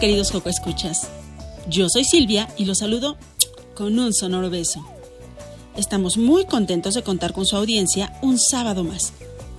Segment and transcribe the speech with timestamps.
[0.00, 1.08] Queridos Joco Escuchas.
[1.68, 3.16] Yo soy Silvia y los saludo
[3.74, 4.84] con un sonoro beso.
[5.76, 9.12] Estamos muy contentos de contar con su audiencia un sábado más.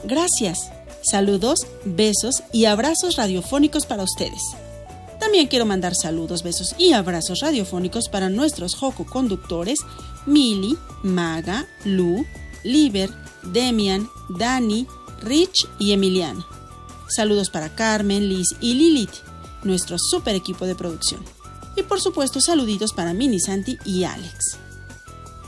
[0.03, 0.71] Gracias.
[1.01, 4.41] Saludos, besos y abrazos radiofónicos para ustedes.
[5.19, 9.79] También quiero mandar saludos, besos y abrazos radiofónicos para nuestros Joco conductores
[10.25, 12.25] Mili, Maga, Lu,
[12.63, 13.09] Liber,
[13.43, 14.85] Demian, Dani,
[15.21, 16.45] Rich y Emiliano.
[17.07, 19.24] Saludos para Carmen, Liz y Lilith
[19.65, 21.21] nuestro super equipo de producción.
[21.75, 24.57] Y por supuesto saluditos para Mini Santi y Alex.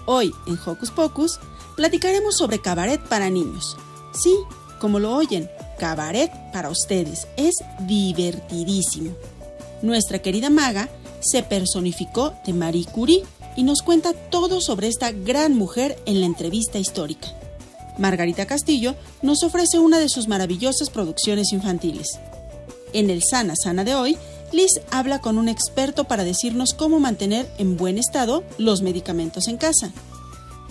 [0.05, 1.39] Hoy en Hocus Pocus
[1.75, 3.77] platicaremos sobre cabaret para niños.
[4.13, 4.35] Sí,
[4.79, 7.27] como lo oyen, cabaret para ustedes.
[7.37, 7.55] Es
[7.87, 9.11] divertidísimo.
[9.81, 13.23] Nuestra querida maga se personificó de Marie Curie
[13.55, 17.27] y nos cuenta todo sobre esta gran mujer en la entrevista histórica.
[17.97, 22.19] Margarita Castillo nos ofrece una de sus maravillosas producciones infantiles.
[22.93, 24.17] En el Sana Sana de hoy,
[24.51, 29.57] Liz habla con un experto para decirnos cómo mantener en buen estado los medicamentos en
[29.57, 29.91] casa.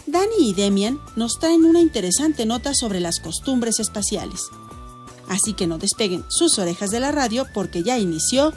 [0.07, 4.41] Dani y Demian nos traen una interesante nota sobre las costumbres espaciales.
[5.29, 8.55] Así que no despeguen sus orejas de la radio porque ya inició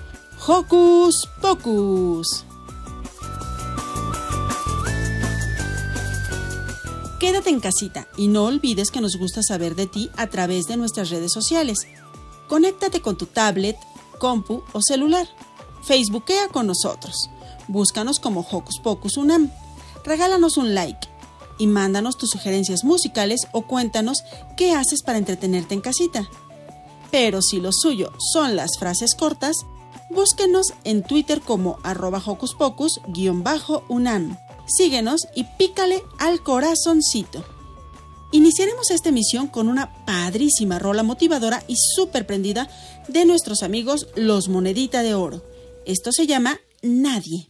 [0.48, 2.46] Hocus Pocus.
[7.20, 10.78] Quédate en casita y no olvides que nos gusta saber de ti a través de
[10.78, 11.80] nuestras redes sociales.
[12.50, 13.78] Conéctate con tu tablet,
[14.18, 15.28] compu o celular.
[15.84, 17.30] Facebookea con nosotros.
[17.68, 19.52] Búscanos como Hocus Pocus Unam.
[20.04, 21.08] Regálanos un like
[21.60, 24.24] y mándanos tus sugerencias musicales o cuéntanos
[24.58, 26.28] qué haces para entretenerte en casita.
[27.12, 29.56] Pero si lo suyo son las frases cortas,
[30.10, 34.38] búsquenos en Twitter como arroba Hocus Pocus-unam.
[34.66, 37.44] Síguenos y pícale al corazoncito.
[38.32, 42.70] Iniciaremos esta emisión con una padrísima rola motivadora y súper prendida
[43.08, 45.44] de nuestros amigos Los Monedita de Oro.
[45.86, 47.50] Esto se llama Nadie.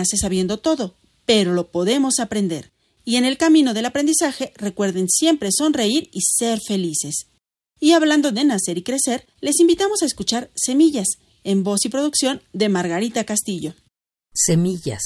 [0.00, 0.94] nace sabiendo todo,
[1.26, 2.72] pero lo podemos aprender.
[3.04, 7.26] Y en el camino del aprendizaje recuerden siempre sonreír y ser felices.
[7.78, 11.08] Y hablando de nacer y crecer, les invitamos a escuchar Semillas,
[11.44, 13.74] en voz y producción de Margarita Castillo.
[14.32, 15.02] Semillas.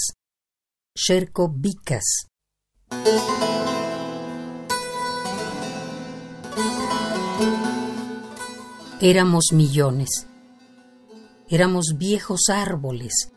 [0.97, 2.27] Sherko Vicas.
[9.01, 10.27] Éramos millones.
[11.49, 13.34] Éramos viejos árboles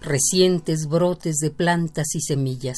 [0.00, 2.76] recientes brotes de plantas y semillas.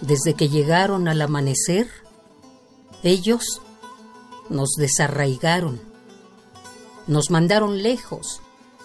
[0.00, 1.88] Desde que llegaron al amanecer,
[3.02, 3.62] ellos
[4.50, 5.80] nos desarraigaron,
[7.06, 8.42] nos mandaron lejos,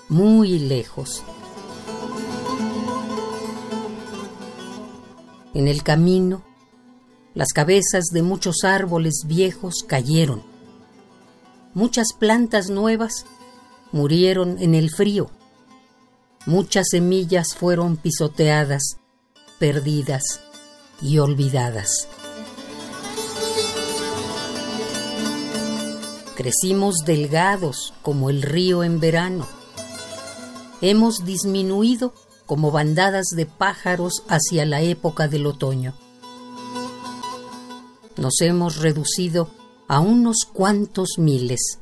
[0.09, 1.23] muy lejos.
[5.53, 6.43] En el camino,
[7.33, 10.56] las cabezas de muchos árboles viejos cayeron
[11.77, 13.27] muchas plantas nuevas
[13.91, 15.29] murieron en el frío.
[16.47, 18.97] Muchas semillas fueron pisoteadas,
[19.59, 20.41] perdidas
[21.03, 22.07] y olvidadas.
[26.35, 29.45] Crecimos delgados como el río en verano.
[30.81, 32.15] Hemos disminuido
[32.47, 35.93] como bandadas de pájaros hacia la época del otoño.
[38.15, 39.51] Nos hemos reducido
[39.87, 41.79] a unos cuantos miles.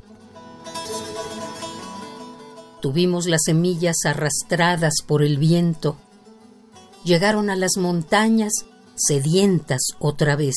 [2.80, 5.96] Tuvimos las semillas arrastradas por el viento.
[7.04, 8.52] Llegaron a las montañas
[8.94, 10.54] sedientas otra vez.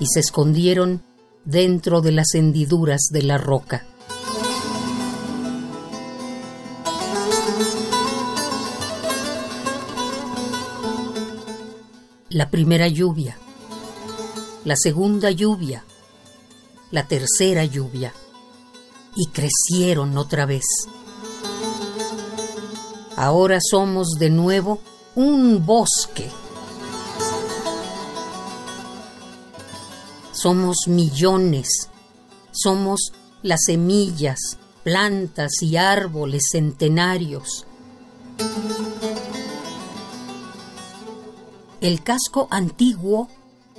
[0.00, 1.02] Y se escondieron
[1.44, 3.86] dentro de las hendiduras de la roca.
[12.34, 13.38] La primera lluvia,
[14.64, 15.84] la segunda lluvia,
[16.90, 18.12] la tercera lluvia,
[19.14, 20.64] y crecieron otra vez.
[23.16, 24.80] Ahora somos de nuevo
[25.14, 26.28] un bosque.
[30.32, 31.68] Somos millones,
[32.50, 33.12] somos
[33.42, 37.64] las semillas, plantas y árboles centenarios.
[41.84, 43.28] El casco antiguo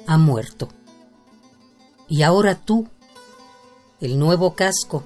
[0.05, 0.69] ha muerto.
[2.07, 2.87] Y ahora tú,
[3.99, 5.03] el nuevo casco,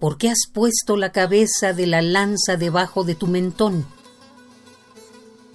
[0.00, 3.84] ¿por qué has puesto la cabeza de la lanza debajo de tu mentón?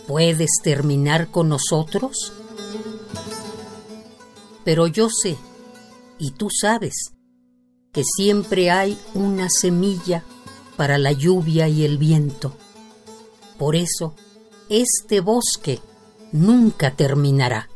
[0.06, 2.34] ¿Puedes terminar con nosotros?
[4.64, 5.38] Pero yo sé,
[6.20, 7.14] y tú sabes,
[7.92, 10.24] que siempre hay una semilla
[10.76, 12.56] para la lluvia y el viento.
[13.58, 14.14] Por eso,
[14.70, 15.82] este bosque
[16.32, 17.70] nunca terminará.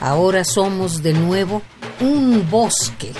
[0.00, 1.60] Ahora somos de nuevo
[2.00, 3.12] un bosque.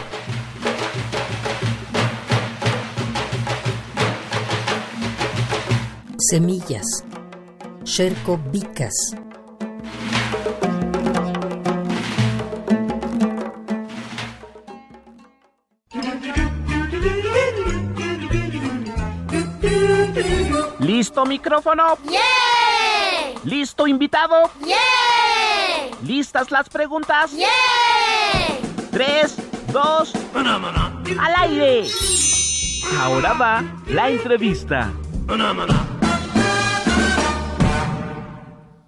[6.31, 7.05] Semillas.
[7.85, 8.37] Sherko
[20.99, 21.97] ¿Listo micrófono?
[22.11, 23.41] ¡Yeah!
[23.45, 24.51] ¿Listo invitado?
[24.67, 25.97] ¡Yeah!
[26.05, 27.31] ¿Listas las preguntas?
[27.37, 27.47] ¡Yeah!
[28.91, 29.37] Tres,
[29.73, 31.87] dos, al aire.
[32.99, 34.93] Ahora va la entrevista.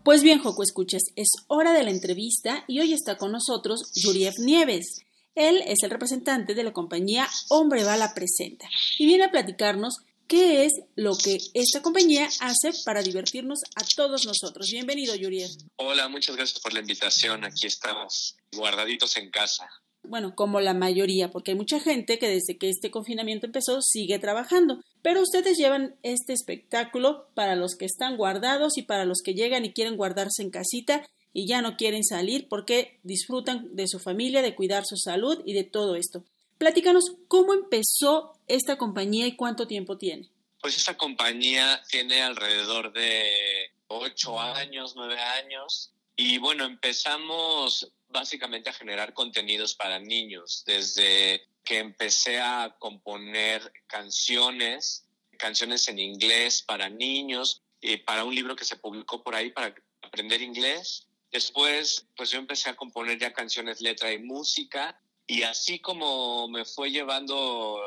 [0.03, 4.35] Pues bien, Joco, escuchas, es hora de la entrevista y hoy está con nosotros Yuriev
[4.41, 5.03] Nieves.
[5.37, 10.01] Él es el representante de la compañía Hombre Bala Presenta y viene a platicarnos
[10.31, 14.69] qué es lo que esta compañía hace para divertirnos a todos nosotros.
[14.71, 15.51] Bienvenido, Yuriev.
[15.77, 17.45] Hola, muchas gracias por la invitación.
[17.45, 19.69] Aquí estamos guardaditos en casa
[20.03, 24.19] bueno, como la mayoría, porque hay mucha gente que desde que este confinamiento empezó sigue
[24.19, 24.81] trabajando.
[25.03, 29.65] Pero ustedes llevan este espectáculo para los que están guardados y para los que llegan
[29.65, 34.43] y quieren guardarse en casita y ya no quieren salir porque disfrutan de su familia,
[34.43, 36.25] de cuidar su salud y de todo esto.
[36.61, 40.29] Platícanos cómo empezó esta compañía y cuánto tiempo tiene.
[40.61, 45.91] Pues esta compañía tiene alrededor de ocho años, nueve años.
[46.17, 55.07] Y bueno, empezamos básicamente a generar contenidos para niños, desde que empecé a componer canciones,
[55.39, 59.75] canciones en inglés para niños, y para un libro que se publicó por ahí para
[60.03, 61.07] aprender inglés.
[61.33, 65.01] Después, pues yo empecé a componer ya canciones, letra y música,
[65.31, 67.81] y así como me fue llevando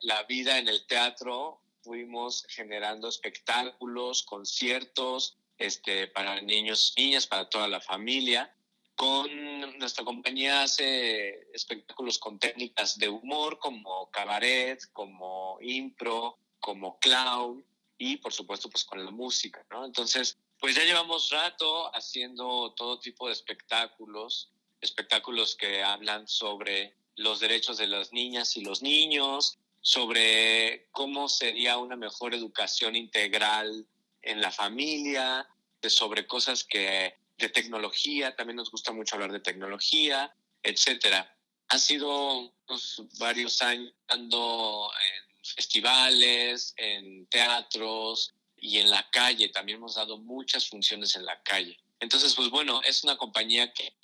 [0.00, 7.68] la vida en el teatro, fuimos generando espectáculos, conciertos, este, para niños, niñas, para toda
[7.68, 8.50] la familia
[8.94, 17.64] con nuestra compañía hace espectáculos con técnicas de humor como cabaret, como impro, como clown
[17.98, 19.84] y por supuesto pues con la música, ¿no?
[19.84, 24.50] Entonces, pues ya llevamos rato haciendo todo tipo de espectáculos,
[24.82, 31.78] espectáculos que hablan sobre los derechos de las niñas y los niños, sobre cómo sería
[31.78, 33.86] una mejor educación integral
[34.20, 35.48] en la familia,
[35.88, 41.36] sobre cosas que de tecnología, también nos gusta mucho hablar de tecnología, etcétera.
[41.68, 49.48] Ha sido pues, varios años ando en festivales, en teatros y en la calle.
[49.48, 51.78] También hemos dado muchas funciones en la calle.
[52.02, 53.94] Entonces, pues bueno, es una compañía que,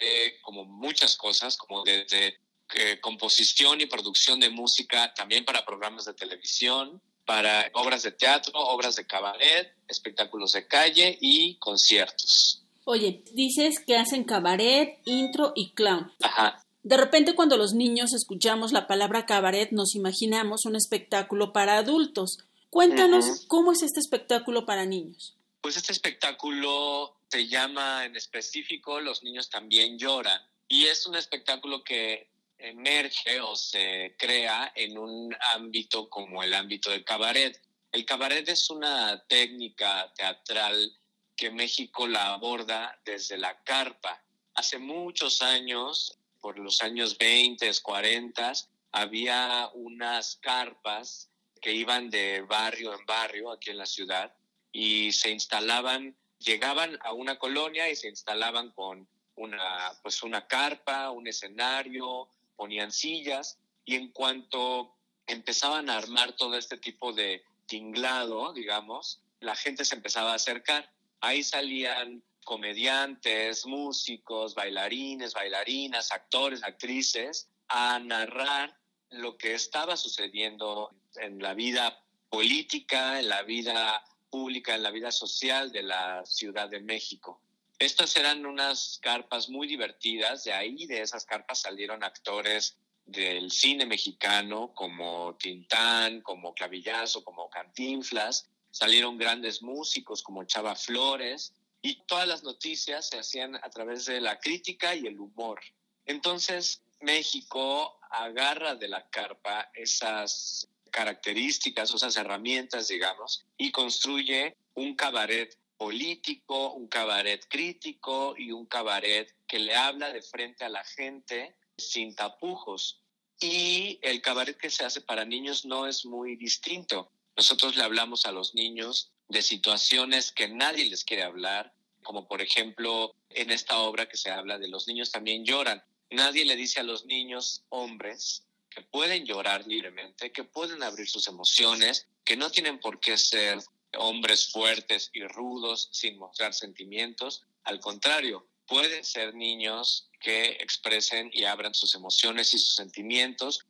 [0.42, 2.38] como muchas cosas, como desde
[2.74, 8.52] eh, composición y producción de música, también para programas de televisión, para obras de teatro,
[8.54, 12.62] obras de cabaret, espectáculos de calle y conciertos.
[12.84, 16.12] Oye, dices que hacen cabaret, intro y clown.
[16.22, 16.64] Ajá.
[16.84, 22.38] De repente cuando los niños escuchamos la palabra cabaret nos imaginamos un espectáculo para adultos.
[22.70, 25.36] Cuéntanos cómo es este espectáculo para niños.
[25.60, 31.82] Pues este espectáculo se llama en específico Los niños también lloran y es un espectáculo
[31.82, 37.60] que emerge o se crea en un ámbito como el ámbito del cabaret.
[37.92, 40.92] El cabaret es una técnica teatral
[41.36, 44.22] que México la aborda desde la carpa.
[44.54, 48.52] Hace muchos años, por los años 20, 40,
[48.92, 51.30] había unas carpas
[51.62, 54.34] que iban de barrio en barrio aquí en la ciudad
[54.72, 61.10] y se instalaban, llegaban a una colonia y se instalaban con una, pues una carpa,
[61.10, 64.94] un escenario, ponían sillas y en cuanto
[65.26, 70.90] empezaban a armar todo este tipo de tinglado, digamos, la gente se empezaba a acercar.
[71.20, 78.76] Ahí salían comediantes, músicos, bailarines, bailarinas, actores, actrices, a narrar
[79.10, 85.10] lo que estaba sucediendo en la vida política, en la vida pública, en la vida
[85.10, 87.40] social de la Ciudad de México.
[87.78, 93.86] Estas eran unas carpas muy divertidas, de ahí de esas carpas salieron actores del cine
[93.86, 102.28] mexicano como Tintán, como Clavillazo, como Cantinflas, salieron grandes músicos como Chava Flores y todas
[102.28, 105.60] las noticias se hacían a través de la crítica y el humor.
[106.04, 115.56] Entonces México agarra de la carpa esas características, esas herramientas, digamos, y construye un cabaret
[115.76, 121.54] político, un cabaret crítico y un cabaret que le habla de frente a la gente
[121.76, 123.00] sin tapujos.
[123.40, 127.12] Y el cabaret que se hace para niños no es muy distinto.
[127.36, 132.42] Nosotros le hablamos a los niños de situaciones que nadie les quiere hablar, como por
[132.42, 135.80] ejemplo en esta obra que se habla de los niños también lloran.
[136.10, 138.47] Nadie le dice a los niños hombres
[138.78, 143.58] que pueden llorar libremente, que pueden abrir sus emociones, que no tienen por qué ser
[143.96, 147.42] hombres fuertes y rudos sin mostrar sentimientos.
[147.64, 153.66] Al contrario, pueden ser niños que expresen y abran sus emociones y sus sentimientos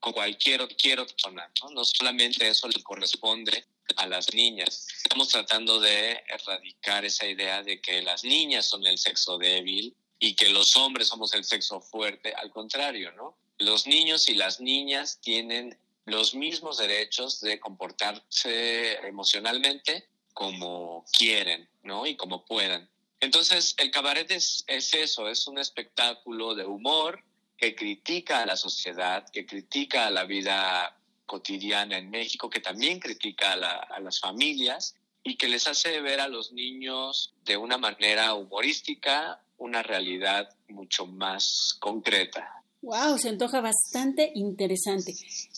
[0.00, 1.50] con cualquier, persona.
[1.62, 1.70] ¿no?
[1.70, 3.64] no solamente eso le corresponde
[3.96, 4.86] a las niñas.
[5.02, 10.34] Estamos tratando de erradicar esa idea de que las niñas son el sexo débil y
[10.34, 12.34] que los hombres somos el sexo fuerte.
[12.34, 13.38] Al contrario, ¿no?
[13.58, 22.06] Los niños y las niñas tienen los mismos derechos de comportarse emocionalmente como quieren, ¿no?
[22.06, 22.88] Y como puedan.
[23.20, 27.24] Entonces, el cabaret es, eso, es un espectáculo de humor
[27.56, 33.00] que critica a la sociedad, que critica a la vida cotidiana en México, que también
[33.00, 34.94] critica a, las familias
[35.24, 41.06] y que les hace ver a los niños de una manera humorística una realidad mucho
[41.06, 42.55] más concreta.
[42.86, 45.12] Wow, se antoja bastante interesante.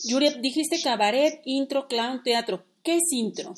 [0.05, 2.65] Yuri, dijiste cabaret, intro, clown, teatro.
[2.83, 3.53] ¿Qué es intro?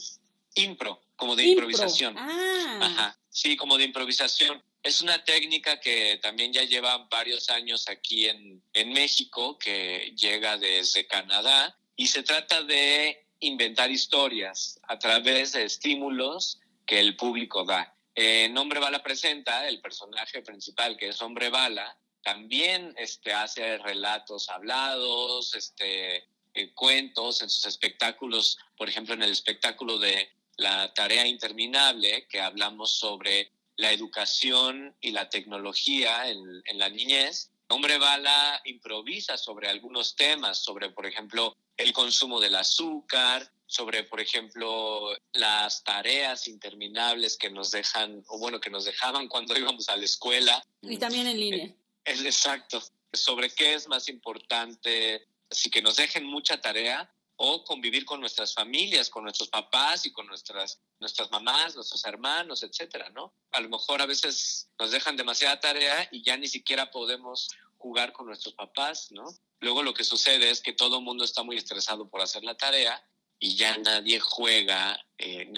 [0.57, 2.17] Impro, como de improvisación.
[2.19, 2.79] Ah.
[2.83, 3.19] Ajá.
[3.29, 4.61] Sí, como de improvisación.
[4.83, 10.59] Es una técnica que también ya lleva varios años aquí en, en México, que llega
[10.59, 17.63] desde Canadá, y se trata de inventar historias a través de estímulos que el público
[17.63, 17.95] da.
[18.17, 24.49] En Hombre Bala presenta, el personaje principal, que es Hombre Bala, también este, hace relatos
[24.49, 31.27] hablados, este, eh, cuentos en sus espectáculos, por ejemplo, en el espectáculo de La Tarea
[31.27, 37.51] Interminable, que hablamos sobre la educación y la tecnología en, la niñez.
[37.69, 44.21] Hombre Bala improvisa sobre algunos temas, sobre, por ejemplo, el consumo del azúcar, sobre, por
[44.21, 49.97] ejemplo, las tareas interminables que nos dejan, o bueno, que nos dejaban cuando íbamos a
[49.97, 50.63] la escuela.
[50.83, 51.75] Y también en línea.
[52.05, 52.83] Es exacto.
[53.13, 58.53] Sobre qué es más importante, si que nos dejen mucha tarea o convivir con nuestras
[58.53, 63.33] familias, con nuestros papás y con nuestras, nuestras mamás, nuestros hermanos, etcétera, ¿no?
[63.53, 68.13] A lo mejor a veces nos dejan demasiada tarea y ya ni siquiera podemos jugar
[68.13, 69.25] con nuestros papás, ¿no?
[69.61, 72.57] Luego lo que sucede es que todo el mundo está muy estresado por hacer la
[72.59, 73.03] tarea
[73.39, 75.03] y ya nadie juega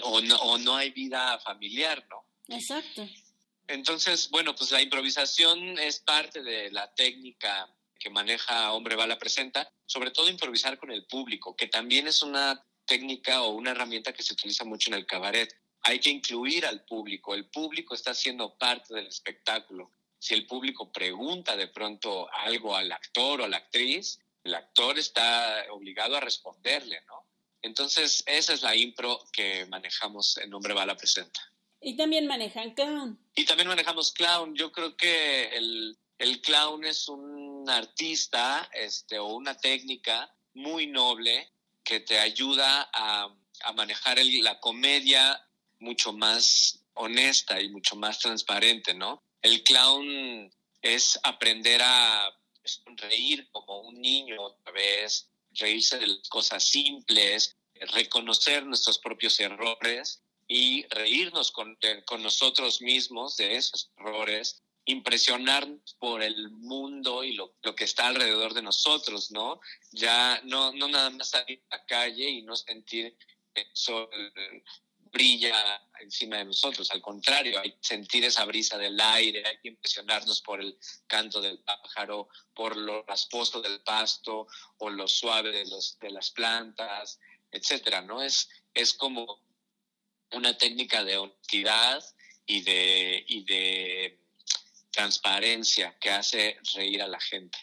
[0.03, 2.25] o, no, o no hay vida familiar, ¿no?
[2.47, 3.05] Exacto.
[3.67, 9.71] Entonces, bueno, pues la improvisación es parte de la técnica que maneja Hombre Bala Presenta,
[9.85, 14.23] sobre todo improvisar con el público, que también es una técnica o una herramienta que
[14.23, 15.55] se utiliza mucho en el cabaret.
[15.83, 19.91] Hay que incluir al público, el público está siendo parte del espectáculo.
[20.19, 24.99] Si el público pregunta de pronto algo al actor o a la actriz, el actor
[24.99, 27.25] está obligado a responderle, ¿no?
[27.61, 31.52] Entonces, esa es la impro que manejamos en Hombre Bala Presenta.
[31.83, 33.19] Y también manejan clown.
[33.35, 34.55] Y también manejamos clown.
[34.55, 41.51] Yo creo que el, el clown es un artista este, o una técnica muy noble
[41.83, 45.45] que te ayuda a, a manejar la comedia
[45.79, 49.21] mucho más honesta y mucho más transparente, ¿no?
[49.41, 50.49] El clown
[50.81, 52.31] es aprender a
[52.95, 57.57] reír como un niño otra vez, reírse de las cosas simples,
[57.91, 61.77] reconocer nuestros propios errores y reírnos con,
[62.19, 68.61] nosotros mismos de esos errores, impresionarnos por el mundo y lo, que está alrededor de
[68.61, 69.61] nosotros, ¿no?
[69.91, 73.17] Ya no, no nada más salir a la calle y no sentir
[73.53, 74.09] el sol
[75.13, 75.55] brilla
[76.01, 80.41] encima de nosotros, al contrario, hay que sentir esa brisa del aire, hay que impresionarnos
[80.41, 80.77] por el
[81.07, 84.47] canto del pájaro, por lo rasposo del pasto
[84.79, 87.19] o lo suave de, los, de las plantas,
[87.51, 88.23] etcétera, ¿no?
[88.23, 89.39] Es, es como
[90.33, 92.03] una técnica de honestidad
[92.45, 94.19] y de, y de
[94.91, 97.57] transparencia que hace reír a la gente.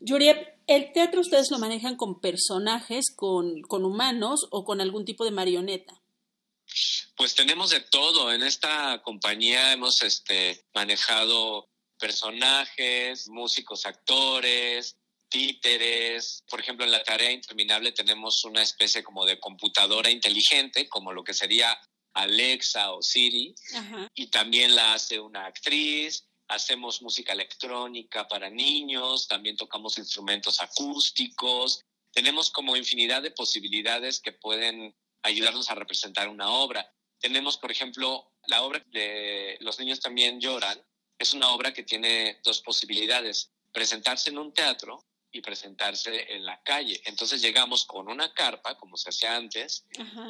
[0.00, 5.24] Yuriep, ¿el teatro ustedes lo manejan con personajes, con, con humanos o con algún tipo
[5.24, 6.00] de marioneta?
[7.16, 8.32] Pues tenemos de todo.
[8.32, 14.96] En esta compañía hemos este, manejado personajes, músicos, actores,
[15.30, 16.42] títeres.
[16.50, 21.24] Por ejemplo, en la tarea interminable tenemos una especie como de computadora inteligente, como lo
[21.24, 21.80] que sería
[22.12, 23.54] Alexa o Siri,
[24.14, 26.26] y también la hace una actriz.
[26.48, 31.80] Hacemos música electrónica para niños, también tocamos instrumentos acústicos.
[32.12, 36.92] Tenemos como infinidad de posibilidades que pueden ayudarnos a representar una obra.
[37.20, 40.82] Tenemos, por ejemplo, la obra de Los niños también lloran.
[41.18, 43.52] Es una obra que tiene dos posibilidades.
[43.72, 47.00] Presentarse en un teatro y presentarse en la calle.
[47.04, 49.84] Entonces llegamos con una carpa, como se hacía antes,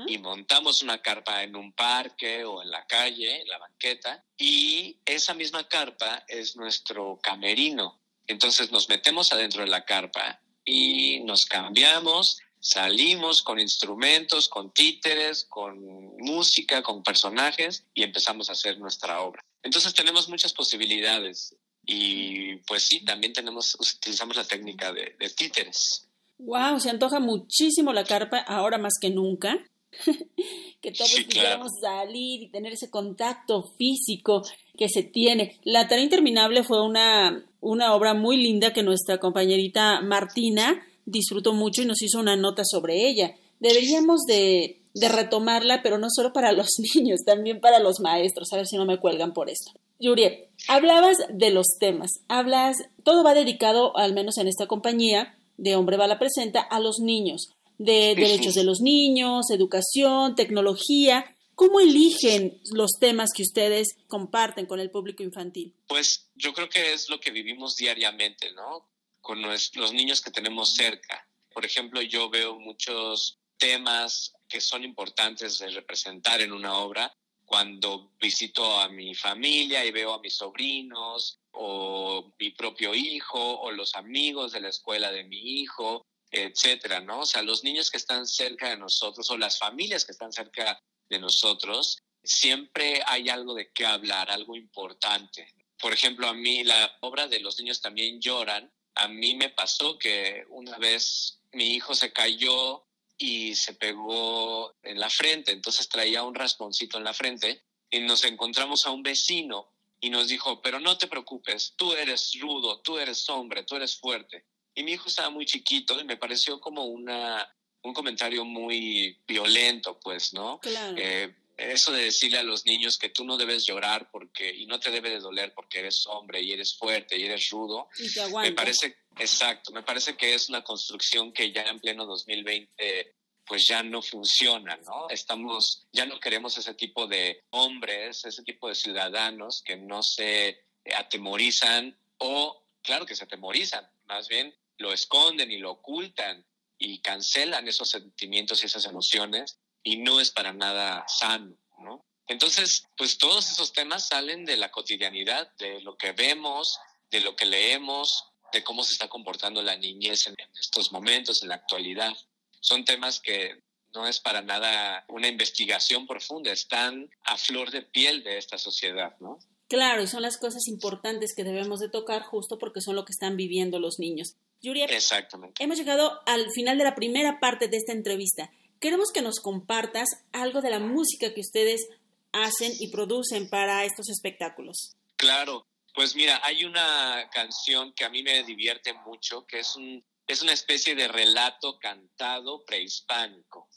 [0.07, 4.99] y montamos una carpa en un parque o en la calle, en la banqueta, y
[5.05, 8.01] esa misma carpa es nuestro camerino.
[8.27, 15.45] Entonces nos metemos adentro de la carpa y nos cambiamos, salimos con instrumentos, con títeres,
[15.45, 19.45] con música, con personajes y empezamos a hacer nuestra obra.
[19.63, 21.57] Entonces tenemos muchas posibilidades.
[21.85, 26.07] Y pues sí, también tenemos, utilizamos la técnica de, títeres.
[26.39, 29.59] Wow, se antoja muchísimo la carpa ahora más que nunca.
[30.81, 34.43] que todos quisiéramos salir y tener ese contacto físico
[34.79, 35.59] que se tiene.
[35.65, 41.83] La tarea interminable fue una, una obra muy linda que nuestra compañerita Martina disfrutó mucho
[41.83, 43.35] y nos hizo una nota sobre ella.
[43.59, 48.57] Deberíamos de, de retomarla, pero no solo para los niños, también para los maestros, a
[48.57, 49.73] ver si no me cuelgan por esto.
[49.99, 55.77] Yuriet, hablabas de los temas, hablas, todo va dedicado, al menos en esta compañía de
[55.77, 61.37] Hombre Bala Presenta, a los niños, de derechos de los niños, educación, tecnología.
[61.55, 65.75] ¿Cómo eligen los temas que ustedes comparten con el público infantil?
[65.87, 68.89] Pues yo creo que es lo que vivimos diariamente, ¿no?
[69.21, 71.27] Con los niños que tenemos cerca.
[71.53, 77.15] Por ejemplo, yo veo muchos temas que son importantes de representar en una obra
[77.51, 83.73] cuando visito a mi familia y veo a mis sobrinos o mi propio hijo o
[83.73, 87.23] los amigos de la escuela de mi hijo, etcétera, ¿no?
[87.23, 90.81] O sea, los niños que están cerca de nosotros o las familias que están cerca
[91.09, 95.53] de nosotros, siempre hay algo de qué hablar, algo importante.
[95.77, 98.73] Por ejemplo, a mí la obra de Los niños también lloran.
[98.95, 102.87] A mí me pasó que una vez mi hijo se cayó
[103.21, 108.25] y se pegó en la frente, entonces traía un rasponcito en la frente y nos
[108.25, 109.69] encontramos a un vecino
[110.01, 113.95] y nos dijo, pero no te preocupes, tú eres rudo, tú eres hombre, tú eres
[113.97, 114.47] fuerte.
[114.75, 117.47] Y mi hijo estaba muy chiquito y me pareció como una,
[117.83, 120.59] un comentario muy violento, pues, ¿no?
[120.61, 120.97] Claro.
[120.97, 124.81] Eh, eso de decirle a los niños que tú no debes llorar porque y no
[124.81, 128.27] te debe de doler porque eres hombre y eres fuerte y eres rudo, Y te
[128.29, 133.15] me parece exacto, me parece que es una construcción que ya en pleno 2020
[133.47, 135.09] pues ya no funciona, ¿no?
[135.11, 140.65] Estamos ya no queremos ese tipo de hombres, ese tipo de ciudadanos que no se
[140.97, 146.45] atemorizan o claro que se atemorizan, más bien lo esconden y lo ocultan
[146.79, 152.05] y cancelan esos sentimientos y esas emociones y no es para nada sano, ¿no?
[152.27, 156.79] Entonces, pues todos esos temas salen de la cotidianidad, de lo que vemos,
[157.11, 161.49] de lo que leemos, de cómo se está comportando la niñez en, estos momentos, en
[161.49, 162.13] la actualidad.
[162.61, 163.63] Son temas que
[163.95, 169.17] no es para nada una investigación profunda, están a flor de piel de esta sociedad,
[169.19, 169.39] ¿no?
[169.69, 173.13] Claro, y son las cosas importantes que debemos de tocar justo porque son lo que
[173.13, 174.35] están viviendo los niños.
[174.63, 175.63] Yuri, Exactamente.
[175.63, 178.51] hemos llegado al final de la primera parte de esta entrevista.
[178.81, 181.87] Queremos que nos compartas algo de la música que ustedes
[182.33, 184.97] hacen y producen para estos espectáculos.
[185.17, 190.03] Claro, pues mira, hay una canción que a mí me divierte mucho, que es, un,
[190.27, 193.69] es una especie de relato cantado prehispánico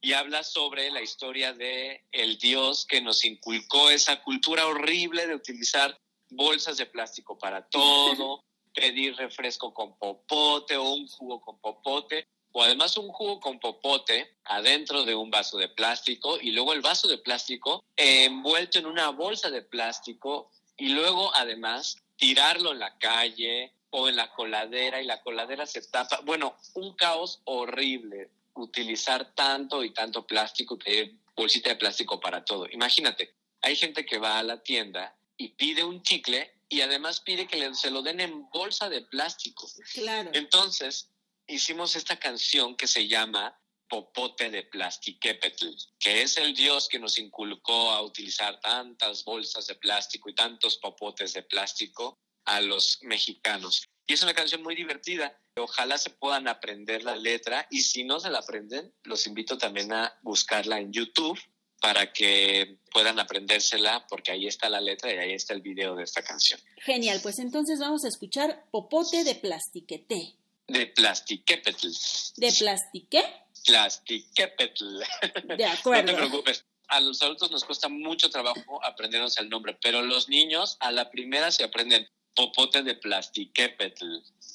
[0.00, 5.36] y habla sobre la historia de el dios que nos inculcó esa cultura horrible de
[5.36, 5.96] utilizar
[6.30, 8.44] bolsas de plástico para todo,
[8.74, 14.36] pedir refresco con popote o un jugo con popote, o además un jugo con popote
[14.44, 19.10] adentro de un vaso de plástico y luego el vaso de plástico envuelto en una
[19.10, 25.06] bolsa de plástico y luego además tirarlo en la calle o en la coladera y
[25.06, 26.20] la coladera se tapa.
[26.24, 32.66] Bueno, un caos horrible utilizar tanto y tanto plástico, que bolsita de plástico para todo.
[32.70, 37.46] Imagínate, hay gente que va a la tienda y pide un chicle y además pide
[37.46, 39.66] que le- se lo den en bolsa de plástico.
[39.94, 40.30] Claro.
[40.34, 41.08] Entonces,
[41.48, 43.58] hicimos esta canción que se llama
[43.88, 45.66] Popote de Plastiquepetl,
[45.98, 50.76] que es el dios que nos inculcó a utilizar tantas bolsas de plástico y tantos
[50.76, 53.84] popotes de plástico a los mexicanos.
[54.06, 55.38] Y es una canción muy divertida.
[55.56, 59.92] Ojalá se puedan aprender la letra y si no se la aprenden, los invito también
[59.92, 61.38] a buscarla en YouTube
[61.80, 66.04] para que puedan aprendérsela porque ahí está la letra y ahí está el video de
[66.04, 66.60] esta canción.
[66.78, 70.34] Genial, pues entonces vamos a escuchar Popote de Plastiquete.
[70.68, 71.88] De Plastiquepetl.
[72.36, 73.22] ¿De Plastique?
[73.66, 74.98] Plastiquepetl.
[74.98, 75.04] De
[75.48, 76.14] No te acuerdo.
[76.16, 76.64] preocupes.
[76.88, 81.10] A los adultos nos cuesta mucho trabajo aprendernos el nombre, pero los niños a la
[81.10, 84.06] primera se aprenden popote de plastiquepetl.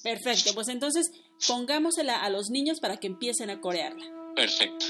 [0.01, 1.11] Perfecto, pues entonces
[1.47, 4.05] pongámosela a los niños para que empiecen a corearla.
[4.35, 4.85] Perfecto.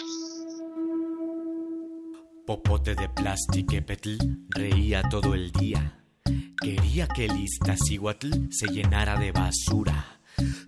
[2.46, 4.18] Popote de Plastiquepetl
[4.50, 6.04] reía todo el día.
[6.62, 10.13] Quería que el Iztaccíhuatl se llenara de basura.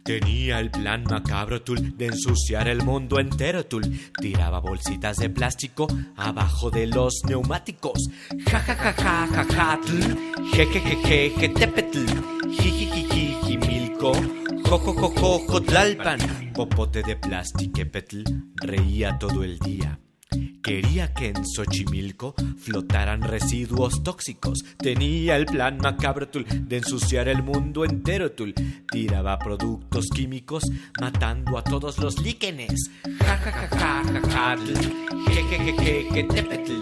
[0.04, 3.84] Tenía el plan macabro tul de ensuciar el mundo entero tul.
[4.20, 8.10] Tiraba bolsitas de plástico abajo de los neumáticos.
[8.46, 10.00] Ja ja ja ja ja ja tl.
[10.54, 12.06] Je je je je je tepetl.
[14.66, 14.80] Jo
[15.50, 16.20] jo tlalpan.
[16.54, 18.24] Popote de Plastiquepetl
[18.64, 20.00] reía todo el día.
[20.66, 24.66] Quería que en Xochimilco flotaran residuos tóxicos.
[24.78, 28.54] Tenía el plan macabro tul de ensuciar el mundo entero tul.
[28.90, 30.64] Tiraba productos químicos
[31.00, 32.90] matando a todos los líquenes.
[33.20, 34.56] Ja ja ja ja ja ja.
[35.30, 36.80] Je je je je je tepetl.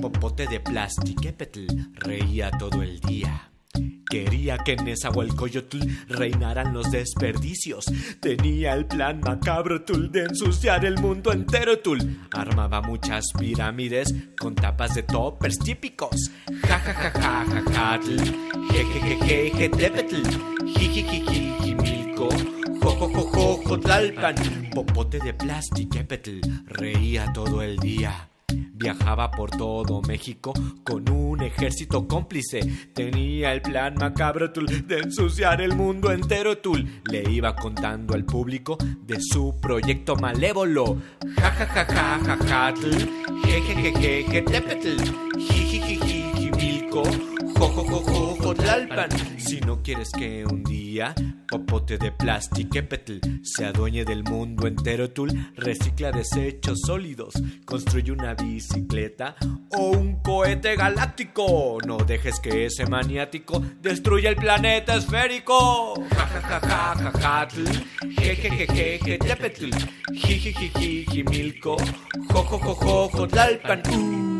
[0.00, 3.53] Popote de plastiquepetl reía todo el día.
[4.08, 7.86] Quería que en Nezahualcóyotl reinaran los desperdicios.
[8.20, 11.98] Tenía el plan macabro tul de ensuciar el mundo entero tul.
[12.32, 16.30] Armaba muchas pirámides con tapas de toppers típicos.
[16.68, 18.00] Ja ja ja ja ja ja
[18.72, 20.22] je je je je je tepetl.
[20.64, 22.28] Jijijijijimilco.
[22.82, 24.34] Jo jo jo jo jotlalpan.
[24.74, 25.98] Popote de plástico
[26.68, 28.28] reía todo el día.
[28.72, 32.60] Viajaba por todo México con un ejército cómplice.
[32.92, 37.02] Tenía el plan macabro tul de ensuciar el mundo entero tul.
[37.10, 40.96] Le iba contando al público de su proyecto malévolo.
[41.36, 42.74] Ja ja ja ja ja ja
[43.44, 44.96] je je je je je tepetl.
[46.94, 49.10] Jo, jotlalpan.
[49.38, 51.14] Si no quieres que un día
[51.48, 52.78] Popote de plástico
[53.42, 59.36] se adueñe del mundo entero, tul recicla desechos sólidos, construye una bicicleta
[59.70, 61.78] o un cohete galáctico.
[61.86, 65.94] No dejes que ese maniático destruya el planeta esférico.
[66.10, 67.12] Ja ja ja ja
[73.62, 74.33] ja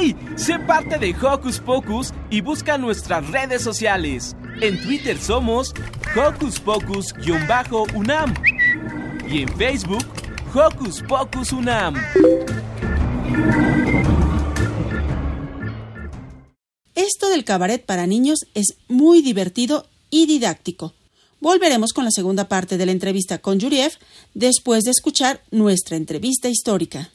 [0.00, 0.14] ¡Hey!
[0.36, 4.36] Sé parte de Hocus Pocus y busca nuestras redes sociales.
[4.60, 5.74] En Twitter somos
[6.16, 8.34] Hocus Pocus-UNAM
[9.28, 10.04] y en Facebook
[10.54, 11.94] Hocus Pocus UNAM.
[16.94, 20.94] Esto del cabaret para niños es muy divertido y didáctico.
[21.40, 23.92] Volveremos con la segunda parte de la entrevista con Yuriev
[24.34, 27.10] después de escuchar nuestra entrevista histórica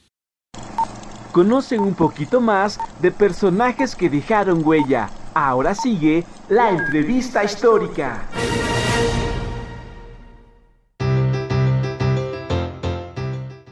[1.34, 5.10] conocen un poquito más de personajes que dejaron huella.
[5.34, 8.28] Ahora sigue la entrevista histórica.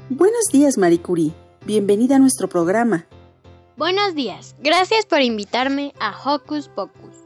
[0.09, 1.33] Buenos días, Marie Curie.
[1.64, 3.07] Bienvenida a nuestro programa.
[3.77, 4.57] Buenos días.
[4.59, 7.16] Gracias por invitarme a Hocus Pocus.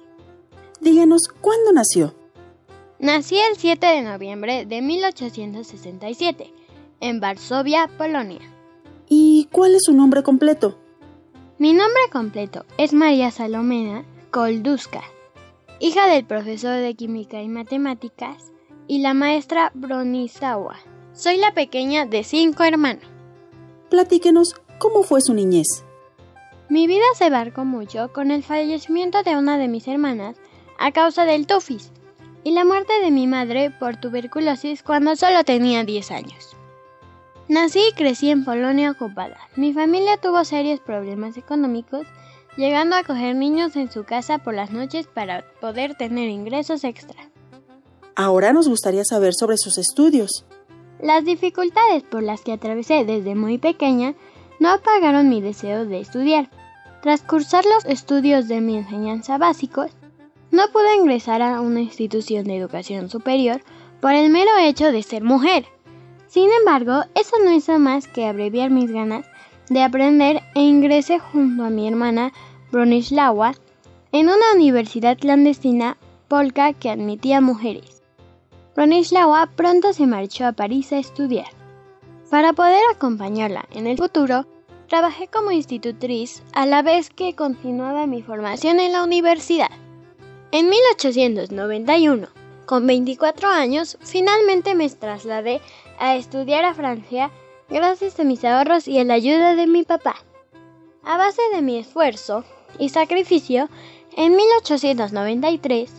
[0.82, 2.14] Díganos, ¿cuándo nació?
[2.98, 6.52] Nací el 7 de noviembre de 1867
[7.00, 8.55] en Varsovia, Polonia.
[9.08, 10.76] ¿Y cuál es su nombre completo?
[11.58, 15.02] Mi nombre completo es María Salomena Kolduska,
[15.78, 18.52] hija del profesor de química y matemáticas
[18.88, 20.76] y la maestra Bronisawa.
[21.12, 23.04] Soy la pequeña de cinco hermanos.
[23.90, 25.84] Platíquenos cómo fue su niñez.
[26.68, 30.36] Mi vida se barcó mucho con el fallecimiento de una de mis hermanas
[30.80, 31.92] a causa del tufis
[32.42, 36.55] y la muerte de mi madre por tuberculosis cuando solo tenía 10 años.
[37.48, 39.38] Nací y crecí en Polonia ocupada.
[39.54, 42.06] Mi familia tuvo serios problemas económicos,
[42.56, 47.30] llegando a coger niños en su casa por las noches para poder tener ingresos extra.
[48.16, 50.44] Ahora nos gustaría saber sobre sus estudios.
[51.00, 54.14] Las dificultades por las que atravesé desde muy pequeña
[54.58, 56.50] no apagaron mi deseo de estudiar.
[57.02, 59.92] Tras cursar los estudios de mi enseñanza básicos,
[60.50, 63.60] no pude ingresar a una institución de educación superior
[64.00, 65.66] por el mero hecho de ser mujer.
[66.36, 69.24] Sin embargo, eso no hizo más que abreviar mis ganas
[69.70, 72.34] de aprender e ingresé junto a mi hermana
[72.70, 73.54] Bronislawa
[74.12, 75.96] en una universidad clandestina
[76.28, 78.02] polka que admitía mujeres.
[78.74, 81.46] Bronislawa pronto se marchó a París a estudiar.
[82.30, 84.44] Para poder acompañarla en el futuro,
[84.88, 89.70] trabajé como institutriz a la vez que continuaba mi formación en la universidad.
[90.52, 92.28] En 1891,
[92.66, 95.62] con 24 años, finalmente me trasladé
[95.98, 97.30] a estudiar a Francia
[97.68, 100.16] gracias a mis ahorros y a la ayuda de mi papá.
[101.04, 102.44] A base de mi esfuerzo
[102.78, 103.68] y sacrificio,
[104.16, 105.90] en 1893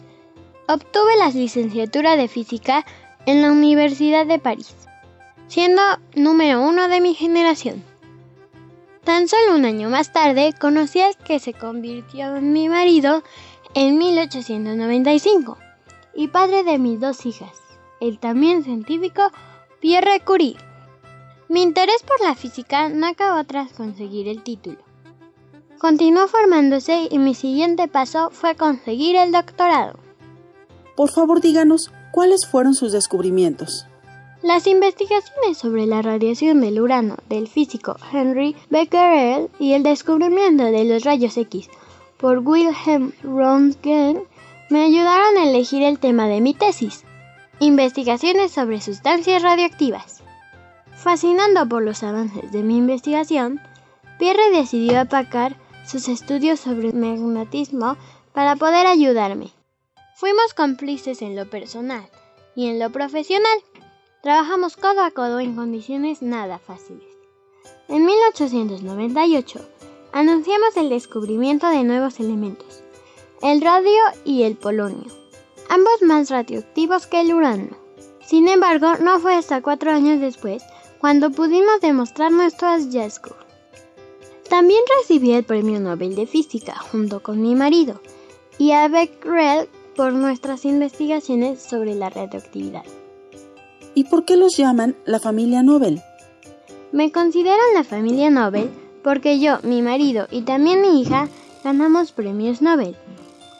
[0.68, 2.86] obtuve la licenciatura de física
[3.26, 4.76] en la Universidad de París,
[5.48, 5.82] siendo
[6.16, 7.84] número uno de mi generación.
[9.04, 13.24] Tan solo un año más tarde conocí al que se convirtió en mi marido
[13.74, 15.58] en 1895
[16.14, 17.54] y padre de mis dos hijas,
[18.02, 19.32] el también científico
[19.80, 20.58] Pierre Curie.
[21.50, 24.80] Mi interés por la física no acabó tras conseguir el título.
[25.78, 30.00] Continuó formándose y mi siguiente paso fue conseguir el doctorado.
[30.96, 33.86] Por favor, díganos cuáles fueron sus descubrimientos.
[34.42, 40.86] Las investigaciones sobre la radiación del urano del físico Henry Becquerel y el descubrimiento de
[40.86, 41.70] los rayos X
[42.18, 44.24] por Wilhelm Röntgen
[44.72, 47.04] me ayudaron a elegir el tema de mi tesis,
[47.60, 50.22] Investigaciones sobre sustancias radioactivas.
[50.96, 53.60] Fascinando por los avances de mi investigación,
[54.20, 57.98] Pierre decidió apacar sus estudios sobre magnetismo
[58.32, 59.52] para poder ayudarme.
[60.16, 62.08] Fuimos cómplices en lo personal
[62.56, 63.60] y en lo profesional.
[64.22, 67.08] Trabajamos codo a codo en condiciones nada fáciles.
[67.88, 69.68] En 1898
[70.12, 72.84] anunciamos el descubrimiento de nuevos elementos,
[73.42, 75.12] el radio y el polonio,
[75.70, 77.78] ambos más radioactivos que el urano.
[78.26, 80.64] Sin embargo, no fue hasta cuatro años después
[81.00, 83.36] cuando pudimos demostrar nuestro hallazgo.
[84.50, 88.02] También recibí el Premio Nobel de Física junto con mi marido
[88.58, 92.84] y a Becquerel por nuestras investigaciones sobre la radioactividad.
[93.94, 96.02] ¿Y por qué los llaman la familia Nobel?
[96.92, 98.70] Me consideran la familia Nobel
[99.04, 101.30] porque yo, mi marido y también mi hija
[101.64, 102.96] ganamos premios Nobel.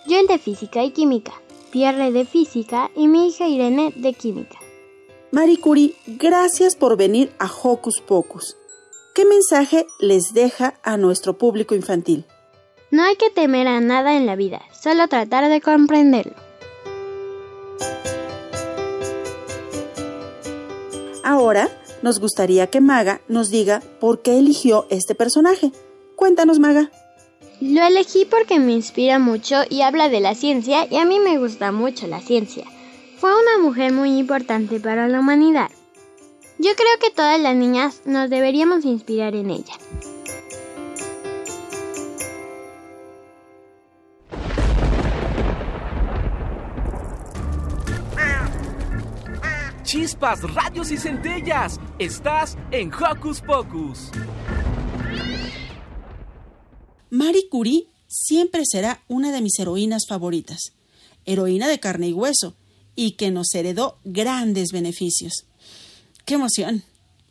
[0.08, 1.34] Yo el de Física y Química,
[1.78, 4.58] De Física y mi hija Irene de Química.
[5.32, 8.58] Marie Curie, gracias por venir a Hocus Pocus.
[9.14, 12.26] ¿Qué mensaje les deja a nuestro público infantil?
[12.90, 16.34] No hay que temer a nada en la vida, solo tratar de comprenderlo.
[21.24, 21.70] Ahora
[22.02, 25.72] nos gustaría que Maga nos diga por qué eligió este personaje.
[26.16, 26.90] Cuéntanos, Maga.
[27.60, 31.40] Lo elegí porque me inspira mucho y habla de la ciencia y a mí me
[31.40, 32.66] gusta mucho la ciencia.
[33.18, 35.72] Fue una mujer muy importante para la humanidad.
[36.60, 39.74] Yo creo que todas las niñas nos deberíamos inspirar en ella.
[49.82, 51.80] Chispas, radios y centellas.
[51.98, 54.12] Estás en Hocus Pocus.
[57.10, 60.74] Marie Curie siempre será una de mis heroínas favoritas.
[61.26, 62.56] Heroína de carne y hueso
[62.96, 65.46] y que nos heredó grandes beneficios.
[66.26, 66.84] ¡Qué emoción!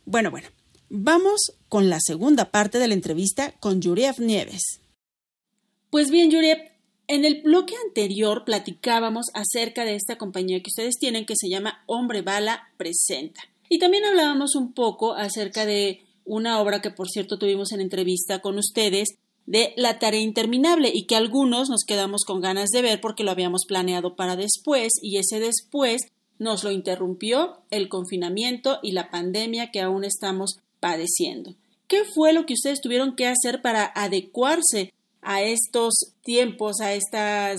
[0.05, 0.47] Bueno, bueno,
[0.89, 4.79] vamos con la segunda parte de la entrevista con Yuriev Nieves.
[5.89, 6.57] Pues bien, Yuriev,
[7.07, 11.83] en el bloque anterior platicábamos acerca de esta compañía que ustedes tienen que se llama
[11.85, 13.41] Hombre Bala Presenta.
[13.69, 18.39] Y también hablábamos un poco acerca de una obra que por cierto tuvimos en entrevista
[18.39, 23.01] con ustedes de La tarea interminable y que algunos nos quedamos con ganas de ver
[23.01, 26.01] porque lo habíamos planeado para después y ese después
[26.37, 31.55] nos lo interrumpió el confinamiento y la pandemia que aún estamos padeciendo.
[31.87, 37.57] ¿Qué fue lo que ustedes tuvieron que hacer para adecuarse a estos tiempos, a estas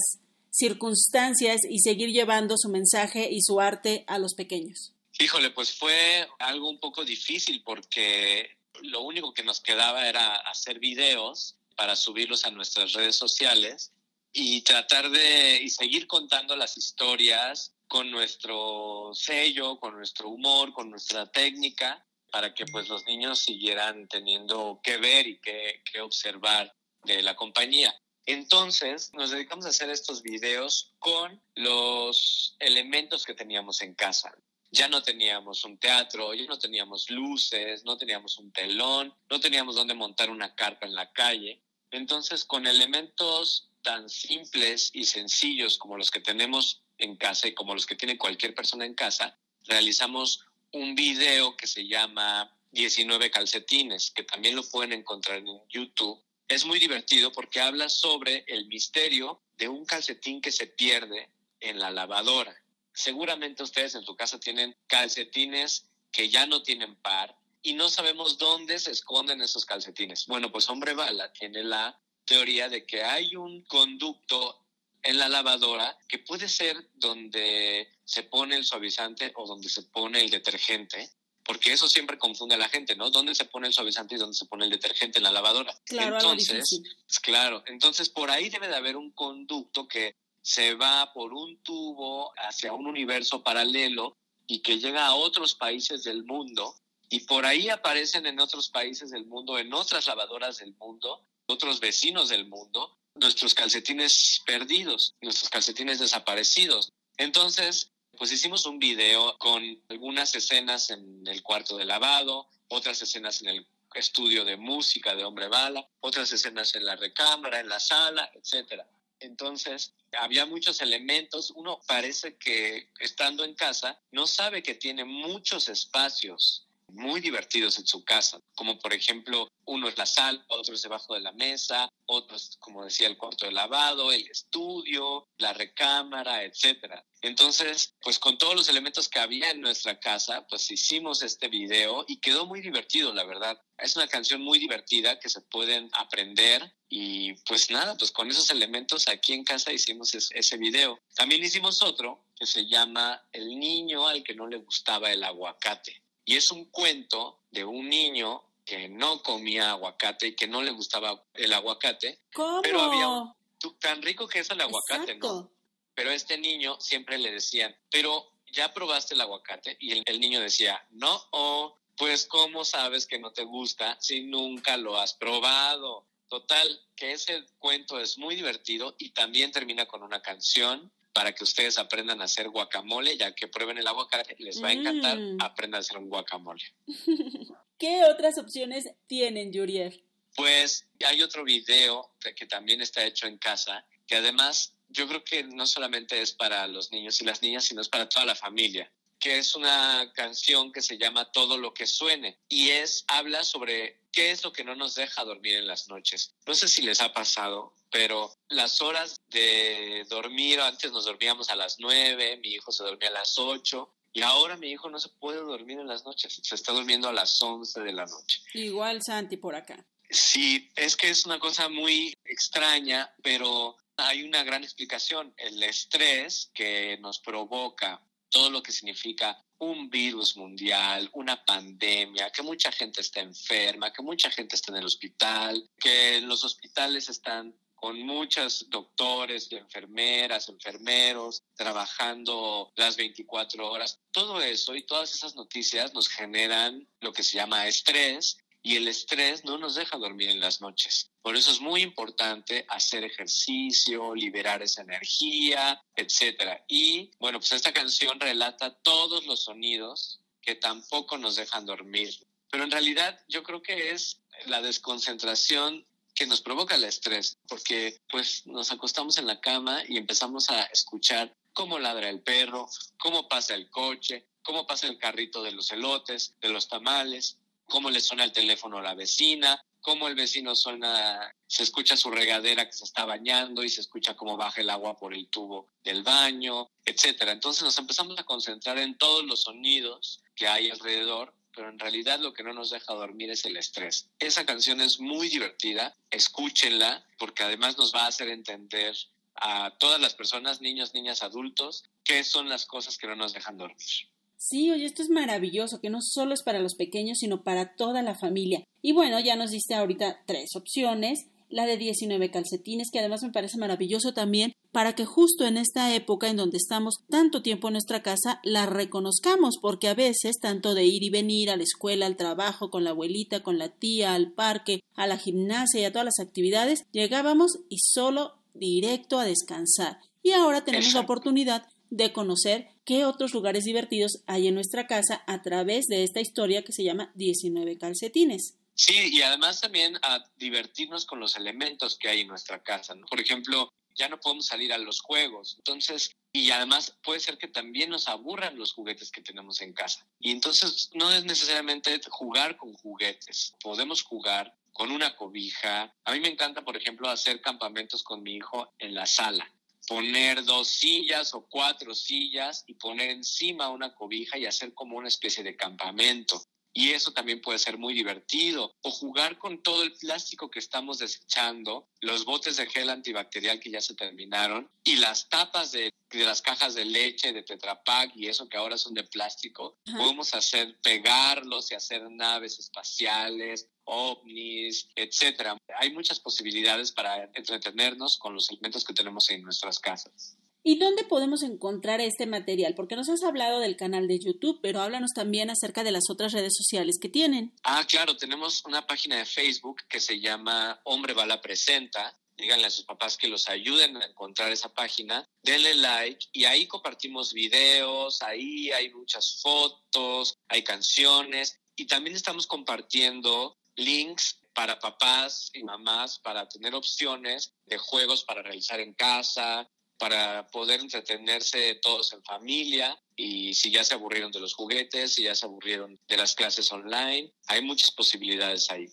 [0.51, 4.92] circunstancias y seguir llevando su mensaje y su arte a los pequeños?
[5.18, 10.79] Híjole, pues fue algo un poco difícil porque lo único que nos quedaba era hacer
[10.79, 13.92] videos para subirlos a nuestras redes sociales
[14.32, 20.90] y tratar de y seguir contando las historias con nuestro sello, con nuestro humor, con
[20.90, 26.74] nuestra técnica, para que pues los niños siguieran teniendo que ver y que, que observar
[27.04, 27.94] de la compañía.
[28.26, 34.36] Entonces nos dedicamos a hacer estos videos con los elementos que teníamos en casa.
[34.72, 39.76] Ya no teníamos un teatro, ya no teníamos luces, no teníamos un telón, no teníamos
[39.76, 41.62] dónde montar una carpa en la calle.
[41.90, 47.74] Entonces, con elementos tan simples y sencillos como los que tenemos en casa y como
[47.74, 54.11] los que tiene cualquier persona en casa, realizamos un video que se llama 19 calcetines,
[54.11, 56.22] que también lo pueden encontrar en YouTube.
[56.46, 61.79] Es muy divertido porque habla sobre el misterio de un calcetín que se pierde en
[61.79, 62.55] la lavadora.
[62.92, 68.38] Seguramente ustedes en su casa tienen calcetines que ya no tienen par y no sabemos
[68.38, 70.27] dónde se esconden esos calcetines.
[70.27, 74.64] Bueno, pues Hombre Bala tiene la teoría de que hay un conducto
[75.03, 80.21] en la lavadora que puede ser donde se pone el suavizante o donde se pone
[80.21, 81.11] el detergente,
[81.44, 83.11] porque eso siempre confunde a la gente, ¿no?
[83.11, 85.75] ¿Dónde se pone el suavizante y dónde se pone el detergente en la lavadora?
[85.87, 86.83] Claro, entonces,
[87.23, 92.33] claro, entonces por ahí debe de haber un conducto que se va por un tubo
[92.37, 94.16] hacia un universo paralelo
[94.47, 96.75] y que llega a otros países del mundo
[97.11, 101.81] y por ahí aparecen en otros países del mundo, en otras lavadoras del mundo, otros
[101.81, 106.92] vecinos del mundo, nuestros calcetines perdidos, nuestros calcetines desaparecidos.
[107.16, 113.40] Entonces, pues hicimos un video con algunas escenas en el cuarto de lavado, otras escenas
[113.40, 117.81] en el estudio de música de Hombre Bala, otras escenas en la recámara, en la
[117.81, 118.87] sala, etcétera.
[119.21, 121.50] Entonces, había muchos elementos.
[121.50, 127.86] Uno parece que estando en casa no sabe que tiene muchos espacios muy divertidos en
[127.86, 131.88] su casa, como por ejemplo uno es la sala, otro es debajo de la mesa,
[132.06, 137.04] otro es, como decía, el cuarto de lavado, el estudio, la recámara, etcétera.
[137.20, 142.04] Entonces, pues con todos los elementos que había en nuestra casa, pues hicimos este video
[142.08, 143.60] y quedó muy divertido, la verdad.
[143.76, 148.50] Es una canción muy divertida que se pueden aprender y pues nada, pues con esos
[148.50, 150.98] elementos aquí en casa hicimos ese video.
[151.14, 156.02] También hicimos otro que se llama El niño al que no le gustaba el aguacate.
[156.29, 160.72] Y es un cuento de un niño que no comía aguacate y que no le
[160.72, 162.18] gustaba el aguacate.
[162.35, 162.60] ¿Cómo?
[162.60, 163.35] Pero había
[163.81, 165.50] tan rico que es el aguacate, ¿no?
[165.94, 170.38] Pero este niño siempre le decían, pero ya probaste el aguacate y el, el niño
[170.42, 176.04] decía, no, oh, pues cómo sabes que no te gusta si nunca lo has probado.
[176.29, 181.44] Total, que ese cuento es muy divertido y también termina con una canción para que
[181.44, 185.38] ustedes aprendan a hacer guacamole, ya que prueben el aguacate, les va a encantar, Mm.
[185.40, 186.63] aprendan a hacer un guacamole.
[187.79, 190.04] ¿Qué otras opciones tienen, Yuriel?
[190.37, 195.23] Pues hay otro video que- que también está hecho en casa, que además yo creo
[195.25, 198.35] que no solamente es para los niños y las niñas, sino es para toda la
[198.35, 198.90] familia,
[199.21, 204.00] que es una canción que se llama Todo lo que suene y es habla sobre
[204.19, 206.35] qué es lo que no nos deja dormir en las noches.
[206.44, 211.54] No sé si les ha pasado, pero las horas de dormir, antes nos dormíamos a
[211.54, 213.94] las nueve, mi hijo se dormía a las ocho.
[214.12, 217.12] Y ahora mi hijo no se puede dormir en las noches, se está durmiendo a
[217.12, 218.40] las 11 de la noche.
[218.54, 219.87] Igual Santi por acá.
[220.10, 225.33] Sí, es que es una cosa muy extraña, pero hay una gran explicación.
[225.37, 232.42] El estrés que nos provoca todo lo que significa un virus mundial, una pandemia, que
[232.42, 237.54] mucha gente está enferma, que mucha gente está en el hospital, que los hospitales están
[237.74, 244.00] con muchos doctores, enfermeras, enfermeros, trabajando las 24 horas.
[244.10, 248.88] Todo eso y todas esas noticias nos generan lo que se llama estrés y el
[248.88, 251.11] estrés no nos deja dormir en las noches.
[251.23, 256.65] Por eso es muy importante hacer ejercicio, liberar esa energía, etcétera.
[256.69, 262.15] Y bueno, pues esta canción relata todos los sonidos que tampoco nos dejan dormir.
[262.50, 268.00] Pero en realidad yo creo que es la desconcentración que nos provoca el estrés, porque
[268.11, 273.29] pues nos acostamos en la cama y empezamos a escuchar cómo ladra el perro, cómo
[273.29, 277.38] pasa el coche, cómo pasa el carrito de los elotes, de los tamales,
[277.69, 282.10] cómo le suena el teléfono a la vecina, cómo el vecino suena, se escucha su
[282.10, 285.69] regadera que se está bañando y se escucha cómo baja el agua por el tubo
[285.85, 287.33] del baño, etcétera.
[287.33, 292.21] Entonces nos empezamos a concentrar en todos los sonidos que hay alrededor, pero en realidad
[292.21, 294.08] lo que no nos deja dormir es el estrés.
[294.19, 298.96] Esa canción es muy divertida, escúchenla, porque además nos va a hacer entender
[299.37, 303.56] a todas las personas, niños, niñas, adultos, qué son las cosas que no nos dejan
[303.56, 304.08] dormir.
[304.40, 308.02] Sí, oye, esto es maravilloso, que no solo es para los pequeños, sino para toda
[308.02, 308.64] la familia.
[308.80, 311.26] Y bueno, ya nos diste ahorita tres opciones.
[311.50, 315.94] La de 19 calcetines, que además me parece maravilloso también, para que justo en esta
[315.94, 320.74] época en donde estamos tanto tiempo en nuestra casa, la reconozcamos, porque a veces, tanto
[320.74, 324.14] de ir y venir a la escuela, al trabajo, con la abuelita, con la tía,
[324.14, 329.24] al parque, a la gimnasia y a todas las actividades, llegábamos y solo directo a
[329.24, 329.98] descansar.
[330.22, 335.22] Y ahora tenemos la oportunidad de conocer qué otros lugares divertidos hay en nuestra casa
[335.26, 338.54] a través de esta historia que se llama 19 calcetines.
[338.74, 342.94] Sí, y además también a divertirnos con los elementos que hay en nuestra casa.
[342.94, 343.06] ¿no?
[343.06, 345.56] Por ejemplo, ya no podemos salir a los juegos.
[345.58, 350.06] Entonces, y además puede ser que también nos aburran los juguetes que tenemos en casa.
[350.20, 353.54] Y entonces no es necesariamente jugar con juguetes.
[353.60, 355.92] Podemos jugar con una cobija.
[356.04, 359.52] A mí me encanta, por ejemplo, hacer campamentos con mi hijo en la sala
[359.88, 365.08] poner dos sillas o cuatro sillas y poner encima una cobija y hacer como una
[365.08, 366.42] especie de campamento.
[366.74, 368.76] Y eso también puede ser muy divertido.
[368.82, 373.70] O jugar con todo el plástico que estamos desechando, los botes de gel antibacterial que
[373.70, 378.13] ya se terminaron y las tapas de, de las cajas de leche, de Tetra Pak
[378.17, 379.79] y eso que ahora son de plástico.
[379.87, 379.98] Ajá.
[379.98, 385.56] Podemos hacer, pegarlos y hacer naves espaciales, ovnis, etcétera.
[385.79, 390.37] Hay muchas posibilidades para entretenernos con los elementos que tenemos en nuestras casas.
[390.65, 392.75] ¿Y dónde podemos encontrar este material?
[392.75, 396.33] Porque nos has hablado del canal de YouTube, pero háblanos también acerca de las otras
[396.33, 397.54] redes sociales que tienen.
[397.63, 402.19] Ah, claro, tenemos una página de Facebook que se llama Hombre Bala Presenta.
[402.38, 405.28] Díganle a sus papás que los ayuden a encontrar esa página.
[405.42, 412.46] Denle like y ahí compartimos videos, ahí hay muchas fotos, hay canciones y también estamos
[412.46, 419.68] compartiendo links para papás y mamás para tener opciones de juegos para realizar en casa,
[419.98, 425.24] para poder entretenerse todos en familia y si ya se aburrieron de los juguetes, si
[425.24, 428.86] ya se aburrieron de las clases online, hay muchas posibilidades ahí.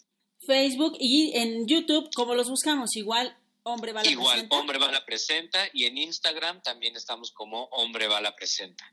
[0.45, 3.35] Facebook y en YouTube, como los buscamos, igual
[3.67, 4.55] Hombre Bala Igual, Presenta.
[4.57, 8.85] Hombre Bala Presenta y en Instagram también estamos como Hombre Bala Presenta.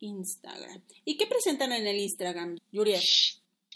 [0.00, 0.82] Instagram.
[1.04, 3.00] ¿Y qué presentan en el Instagram, Yuriel?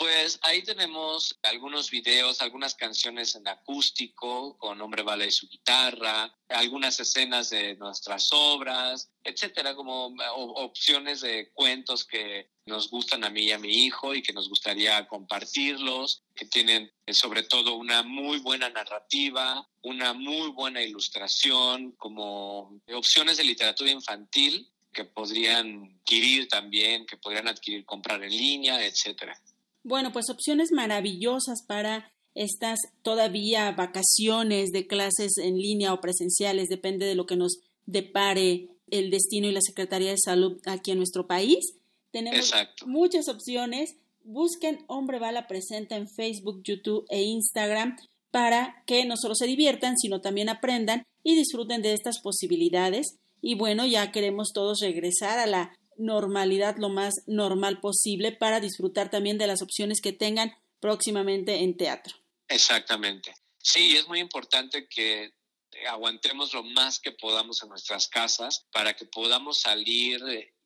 [0.00, 6.34] Pues ahí tenemos algunos videos, algunas canciones en acústico con Hombre Bala y su guitarra,
[6.48, 10.06] algunas escenas de nuestras obras, etcétera, como
[10.54, 14.48] opciones de cuentos que nos gustan a mí y a mi hijo y que nos
[14.48, 21.92] gustaría compartirlos, que tienen eh, sobre todo una muy buena narrativa, una muy buena ilustración,
[21.98, 28.82] como opciones de literatura infantil que podrían adquirir también, que podrían adquirir, comprar en línea,
[28.82, 29.38] etcétera.
[29.82, 37.06] Bueno, pues opciones maravillosas para estas todavía vacaciones de clases en línea o presenciales, depende
[37.06, 41.26] de lo que nos depare el destino y la Secretaría de Salud aquí en nuestro
[41.26, 41.74] país.
[42.10, 42.52] Tenemos
[42.86, 43.96] muchas opciones.
[44.22, 47.96] Busquen Hombre Bala Presenta en Facebook, YouTube e Instagram
[48.30, 53.16] para que no solo se diviertan, sino también aprendan y disfruten de estas posibilidades.
[53.42, 59.10] Y bueno, ya queremos todos regresar a la normalidad lo más normal posible para disfrutar
[59.10, 62.16] también de las opciones que tengan próximamente en teatro.
[62.48, 63.34] Exactamente.
[63.58, 65.32] Sí, es muy importante que
[65.88, 70.20] aguantemos lo más que podamos en nuestras casas para que podamos salir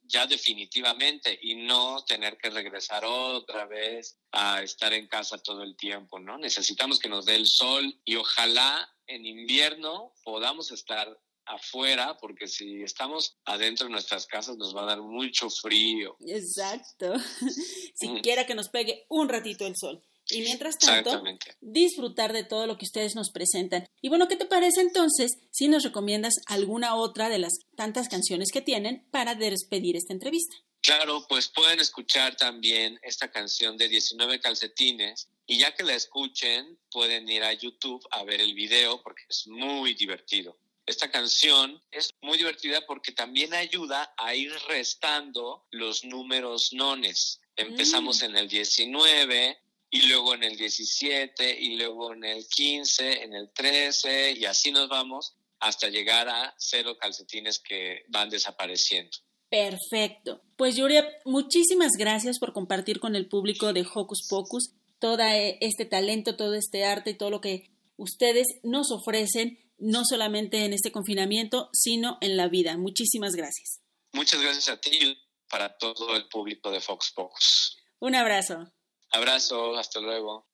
[0.07, 5.76] ya definitivamente y no tener que regresar otra vez a estar en casa todo el
[5.76, 6.39] tiempo, ¿no?
[6.39, 12.82] Necesitamos que nos dé el sol y ojalá en invierno podamos estar afuera, porque si
[12.82, 16.16] estamos adentro de nuestras casas nos va a dar mucho frío.
[16.26, 17.14] Exacto.
[17.95, 20.03] Siquiera que nos pegue un ratito el sol.
[20.30, 21.22] Y mientras tanto,
[21.61, 23.86] disfrutar de todo lo que ustedes nos presentan.
[24.01, 28.51] Y bueno, ¿qué te parece entonces si nos recomiendas alguna otra de las tantas canciones
[28.51, 30.57] que tienen para despedir esta entrevista?
[30.80, 36.78] Claro, pues pueden escuchar también esta canción de 19 calcetines y ya que la escuchen
[36.90, 40.59] pueden ir a YouTube a ver el video porque es muy divertido.
[40.87, 47.41] Esta canción es muy divertida porque también ayuda a ir restando los números nones.
[47.57, 48.24] Empezamos mm.
[48.24, 49.59] en el 19
[49.91, 54.72] y luego en el 17 y luego en el 15, en el 13 y así
[54.72, 59.16] nos vamos hasta llegar a cero calcetines que van desapareciendo.
[59.49, 60.43] Perfecto.
[60.57, 65.85] Pues Yuria, muchísimas gracias por compartir con el público de Hocus Pocus todo eh, este
[65.85, 70.91] talento, todo este arte y todo lo que ustedes nos ofrecen no solamente en este
[70.91, 72.76] confinamiento, sino en la vida.
[72.76, 73.80] Muchísimas gracias.
[74.12, 75.18] Muchas gracias a ti y
[75.49, 77.76] para todo el público de Fox Focus.
[78.01, 78.72] Un abrazo.
[79.12, 80.47] Abrazo, hasta luego.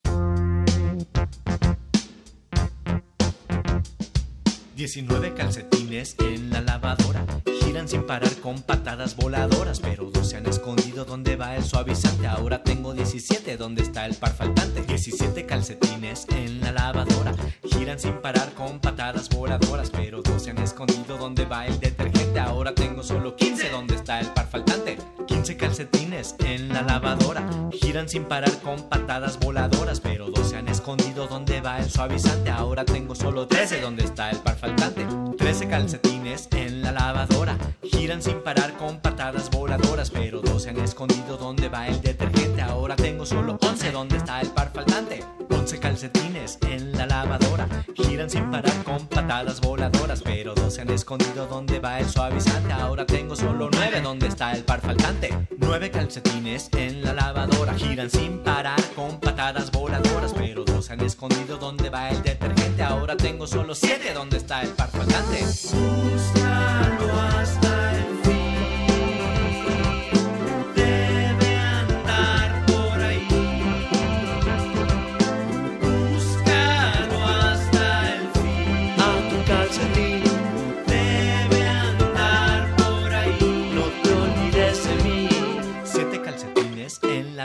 [4.75, 7.27] 19 calcetines en la lavadora
[7.71, 12.27] giran sin parar con patadas voladoras, pero dos se han escondido donde va el suavizante.
[12.27, 14.83] Ahora tengo 17, ¿dónde está el par faltante?
[14.83, 20.59] 17 calcetines en la lavadora giran sin parar con patadas voladoras, pero dos se han
[20.59, 22.41] escondido donde va el detergente.
[22.41, 24.99] Ahora tengo solo 15, ¿dónde está el par faltante?
[25.29, 30.67] 15 calcetines en la lavadora giran sin parar con patadas voladoras, pero dos se han
[30.67, 32.51] escondido donde va el suavizante.
[32.51, 35.07] Ahora tengo solo 13, ¿dónde está el par faltante?
[35.39, 37.60] 13 calcetines en la lavadora.
[37.83, 40.11] Giran sin parar con patadas voladoras.
[40.11, 42.63] Pero dos se han escondido donde va el detergente.
[42.63, 43.93] Ahora tengo solo 11.
[43.93, 45.25] ¿Dónde está el par faltante?
[45.51, 47.69] 11 calcetines en la lavadora.
[47.95, 50.23] Giran sin parar con patadas voladoras.
[50.23, 52.73] Pero dos se han escondido donde va el suavizante.
[52.73, 54.01] Ahora tengo solo 9.
[54.01, 55.31] ¿Dónde está el par faltante?
[55.59, 57.75] 9 calcetines en la lavadora.
[57.75, 60.33] Giran sin parar con patadas voladoras.
[60.35, 62.83] Pero dos se han escondido donde va el detergente.
[62.83, 64.13] Ahora tengo solo 7.
[64.15, 65.45] ¿Dónde está el par faltante.
[65.45, 67.11] Búscalo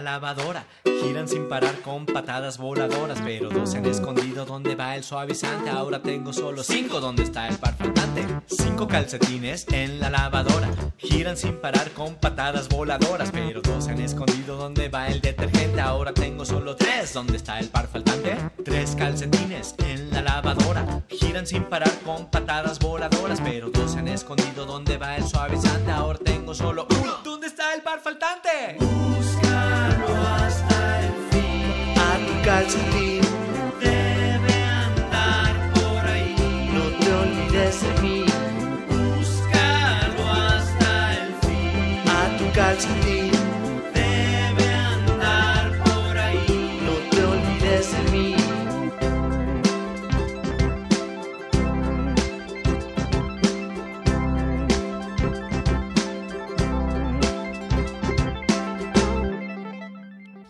[0.05, 0.65] lavadora
[1.01, 5.69] giran sin parar con patadas voladoras, pero dos se han escondido donde va el suavizante.
[5.69, 8.25] Ahora tengo solo cinco donde está el par faltante.
[8.47, 13.99] Cinco calcetines en la lavadora, giran sin parar con patadas voladoras, pero dos se han
[13.99, 15.81] escondido donde va el detergente.
[15.81, 18.37] Ahora tengo solo tres donde está el par faltante.
[18.63, 24.07] Tres calcetines en la lavadora, giran sin parar con patadas voladoras, pero dos se han
[24.07, 25.91] escondido donde va el suavizante.
[25.91, 27.13] Ahora tengo solo uno.
[27.23, 28.77] ¿Dónde está el par faltante?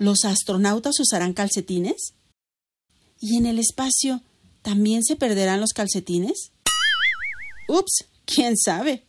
[0.05, 2.13] ¿Los astronautas usarán calcetines?
[3.19, 4.21] ¿Y en el espacio
[4.61, 6.51] también se perderán los calcetines?
[7.67, 9.03] Ups, quién sabe.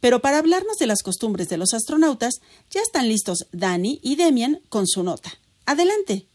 [0.00, 2.34] Pero para hablarnos de las costumbres de los astronautas,
[2.70, 5.32] ya están listos Dani y Demian con su nota.
[5.64, 6.26] Adelante.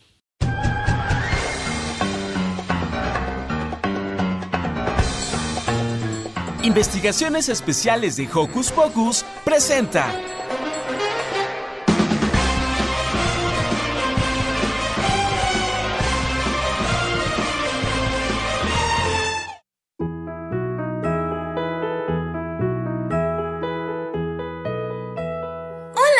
[6.63, 10.11] Investigaciones Especiales de Hocus Pocus presenta.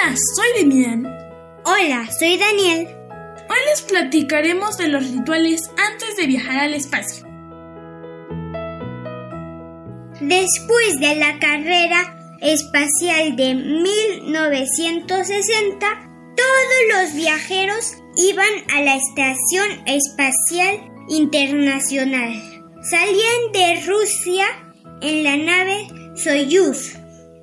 [0.08, 1.04] Hola, soy Demian.
[1.66, 2.88] Hola, soy Daniel.
[3.50, 7.28] Hoy les platicaremos de los rituales antes de viajar al espacio.
[10.22, 15.86] Después de la carrera espacial de 1960,
[16.38, 22.32] todos los viajeros iban a la Estación Espacial Internacional.
[22.82, 24.46] Salían de Rusia
[25.02, 26.94] en la nave Soyuz.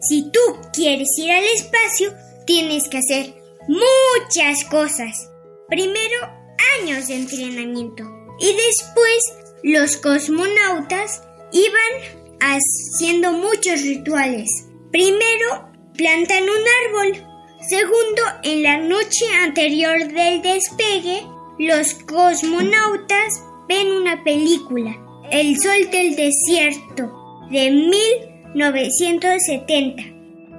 [0.01, 0.41] Si tú
[0.73, 3.35] quieres ir al espacio, tienes que hacer
[3.69, 5.31] muchas cosas.
[5.69, 6.17] Primero,
[6.81, 8.05] años de entrenamiento.
[8.39, 9.19] Y después,
[9.63, 11.23] los cosmonautas
[11.53, 14.49] iban haciendo muchos rituales.
[14.91, 16.49] Primero, plantan un
[16.87, 17.13] árbol.
[17.69, 21.27] Segundo, en la noche anterior del despegue,
[21.59, 24.95] los cosmonautas ven una película,
[25.31, 27.11] El Sol del Desierto,
[27.51, 30.14] de 1970.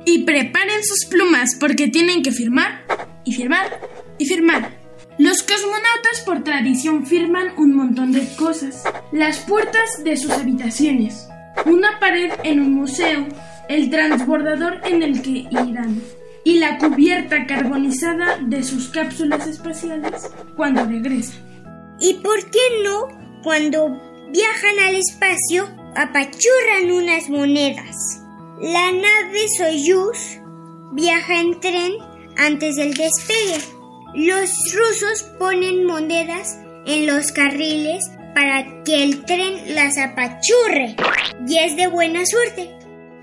[0.06, 2.86] Y preparen sus plumas porque tienen que firmar
[3.24, 3.80] y firmar
[4.18, 4.86] y firmar.
[5.18, 8.84] Los cosmonautas por tradición firman un montón de cosas.
[9.12, 11.28] Las puertas de sus habitaciones,
[11.66, 13.26] una pared en un museo,
[13.70, 16.02] el transbordador en el que irán
[16.44, 21.44] y la cubierta carbonizada de sus cápsulas espaciales cuando regresan.
[22.00, 23.08] ¿Y por qué no
[23.42, 24.02] cuando
[24.32, 28.25] viajan al espacio apachurran unas monedas?
[28.62, 30.40] La nave Soyuz
[30.94, 31.92] viaja en tren
[32.38, 33.60] antes del despegue.
[34.14, 40.96] Los rusos ponen monedas en los carriles para que el tren las apachurre
[41.46, 42.72] y es de buena suerte.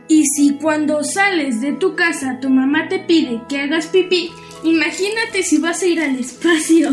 [0.06, 4.30] Y si cuando sales de tu casa tu mamá te pide que hagas pipí,
[4.64, 6.90] imagínate si vas a ir al espacio.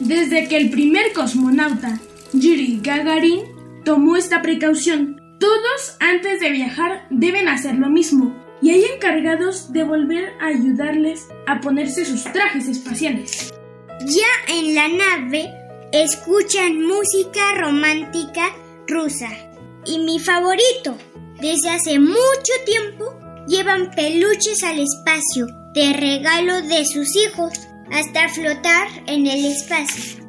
[0.00, 2.00] Desde que el primer cosmonauta,
[2.32, 3.44] Yuri Gagarin,
[3.84, 8.32] tomó esta precaución, todos antes de viajar deben hacer lo mismo
[8.62, 13.52] y hay encargados de volver a ayudarles a ponerse sus trajes espaciales.
[14.06, 15.50] Ya en la nave
[15.90, 18.54] escuchan música romántica
[18.86, 19.30] rusa.
[19.84, 20.96] Y mi favorito,
[21.40, 23.12] desde hace mucho tiempo
[23.48, 27.52] llevan peluches al espacio de regalo de sus hijos
[27.90, 30.24] hasta flotar en el espacio.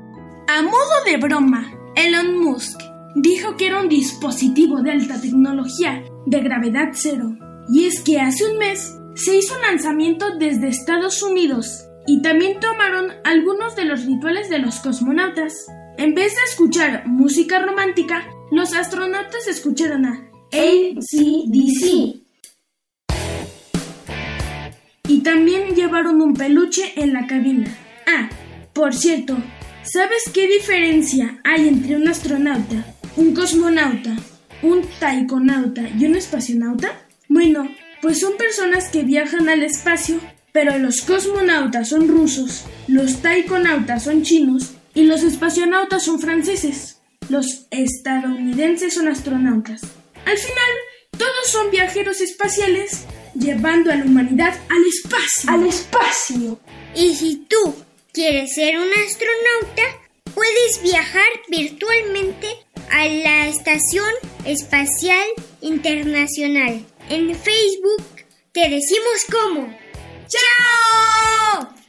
[0.47, 2.81] A modo de broma, Elon Musk
[3.15, 7.37] dijo que era un dispositivo de alta tecnología de gravedad cero.
[7.69, 12.59] Y es que hace un mes se hizo un lanzamiento desde Estados Unidos y también
[12.59, 15.67] tomaron algunos de los rituales de los cosmonautas.
[15.97, 22.23] En vez de escuchar música romántica, los astronautas escucharon a ACDC.
[25.07, 27.75] Y también llevaron un peluche en la cabina.
[28.07, 28.29] Ah,
[28.73, 29.37] por cierto,
[29.83, 34.15] ¿sabes qué diferencia hay entre un astronauta, un cosmonauta,
[34.61, 37.05] un taikonauta y un espacionauta?
[37.27, 37.67] Bueno,
[38.01, 40.19] pues son personas que viajan al espacio
[40.53, 46.99] pero los cosmonautas son rusos, los taikonautas son chinos y los espacionautas son franceses.
[47.27, 49.81] Los estadounidenses son astronautas.
[50.25, 50.71] Al final,
[51.17, 55.49] todos son viajeros espaciales llevando a la humanidad al espacio.
[55.49, 56.59] Al espacio.
[56.95, 57.75] Y si tú
[58.11, 59.83] quieres ser un astronauta,
[60.35, 62.47] puedes viajar virtualmente
[62.91, 64.09] a la Estación
[64.45, 65.27] Espacial
[65.61, 66.85] Internacional.
[67.09, 68.03] En Facebook
[68.51, 69.73] te decimos cómo.
[70.27, 71.82] ¡Chao!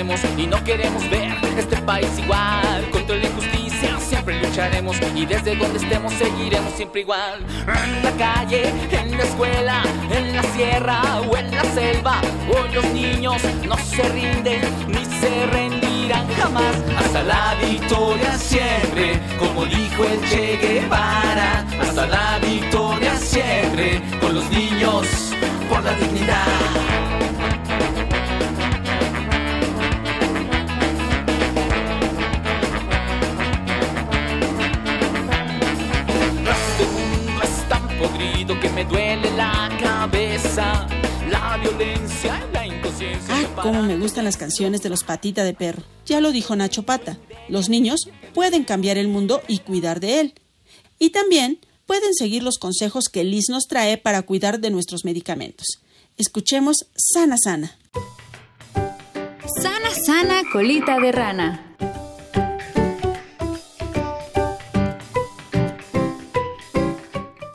[0.00, 2.88] Y no queremos ver este país igual.
[2.90, 7.44] Contra la injusticia siempre lucharemos y desde donde estemos seguiremos siempre igual.
[7.84, 12.22] En la calle, en la escuela, en la sierra o en la selva.
[12.48, 16.76] Hoy los niños no se rinden ni se rendirán jamás.
[16.96, 21.66] Hasta la victoria siempre, como dijo el Che Guevara.
[21.78, 25.06] Hasta la victoria siempre, con los niños
[25.68, 26.99] por la dignidad.
[38.90, 40.86] Duele la cabeza,
[41.30, 43.34] la violencia y la inconsciencia.
[43.34, 45.82] Ah, cómo me gustan las canciones de los patita de perro.
[46.04, 47.18] Ya lo dijo Nacho Pata.
[47.48, 50.34] Los niños pueden cambiar el mundo y cuidar de él.
[50.98, 55.66] Y también pueden seguir los consejos que Liz nos trae para cuidar de nuestros medicamentos.
[56.16, 57.78] Escuchemos Sana Sana.
[59.62, 61.76] Sana Sana Colita de Rana.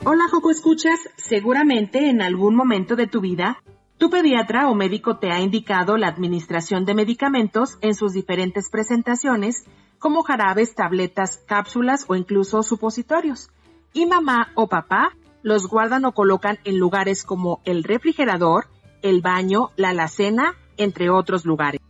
[0.08, 3.60] Hola Joco Escuchas, seguramente en algún momento de tu vida,
[3.98, 9.64] tu pediatra o médico te ha indicado la administración de medicamentos en sus diferentes presentaciones,
[9.98, 13.50] como jarabes, tabletas, cápsulas o incluso supositorios.
[13.92, 15.10] Y mamá o papá
[15.42, 18.68] los guardan o colocan en lugares como el refrigerador,
[19.02, 21.80] el baño, la alacena, entre otros lugares.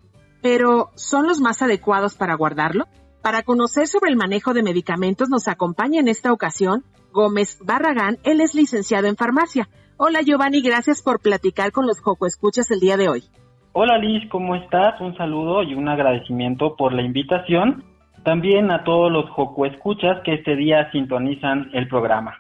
[0.40, 2.86] Pero, ¿son los más adecuados para guardarlo?
[3.26, 8.40] Para conocer sobre el manejo de medicamentos nos acompaña en esta ocasión Gómez Barragán, él
[8.40, 9.66] es licenciado en farmacia.
[9.96, 13.24] Hola Giovanni, gracias por platicar con los Joco Escuchas el día de hoy.
[13.72, 15.00] Hola Liz, ¿cómo estás?
[15.00, 17.82] Un saludo y un agradecimiento por la invitación.
[18.22, 22.36] También a todos los Joco Escuchas que este día sintonizan el programa.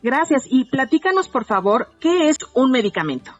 [0.00, 3.32] Gracias y platícanos por favor, ¿qué es un medicamento?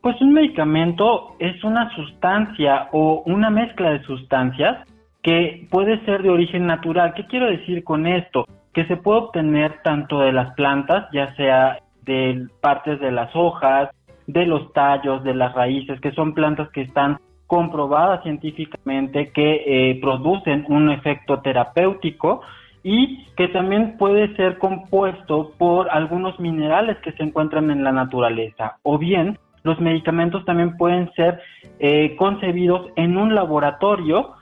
[0.00, 4.86] Pues un medicamento es una sustancia o una mezcla de sustancias
[5.22, 7.14] que puede ser de origen natural.
[7.14, 8.46] ¿Qué quiero decir con esto?
[8.72, 13.90] Que se puede obtener tanto de las plantas, ya sea de partes de las hojas,
[14.26, 19.98] de los tallos, de las raíces, que son plantas que están comprobadas científicamente que eh,
[20.00, 22.42] producen un efecto terapéutico
[22.82, 28.76] y que también puede ser compuesto por algunos minerales que se encuentran en la naturaleza
[28.82, 31.40] o bien los medicamentos también pueden ser
[31.78, 34.34] eh, concebidos en un laboratorio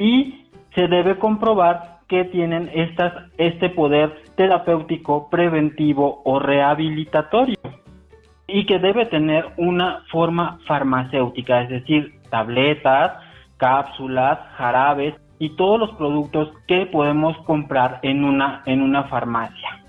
[0.00, 7.58] y se debe comprobar que tienen estas, este poder terapéutico, preventivo o rehabilitatorio
[8.48, 13.22] y que debe tener una forma farmacéutica, es decir, tabletas,
[13.58, 19.84] cápsulas, jarabes y todos los productos que podemos comprar en una, en una farmacia.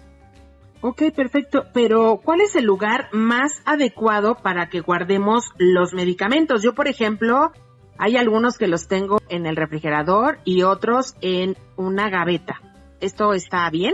[0.81, 1.63] Ok, perfecto.
[1.73, 6.63] Pero, ¿cuál es el lugar más adecuado para que guardemos los medicamentos?
[6.63, 7.51] Yo, por ejemplo,
[7.97, 12.61] hay algunos que los tengo en el refrigerador y otros en una gaveta.
[12.99, 13.93] ¿Esto está bien?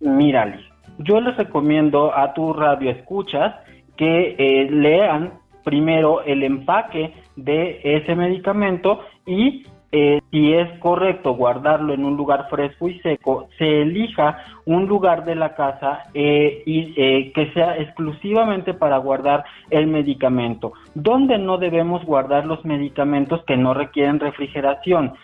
[0.00, 0.58] Mira,
[0.98, 3.54] yo les recomiendo a tu radio escuchas
[3.96, 11.92] que eh, lean primero el empaque de ese medicamento y eh, si es correcto guardarlo
[11.92, 16.94] en un lugar fresco y seco, se elija un lugar de la casa eh, y
[16.96, 20.74] eh, que sea exclusivamente para guardar el medicamento.
[20.94, 25.14] Donde no debemos guardar los medicamentos que no requieren refrigeración.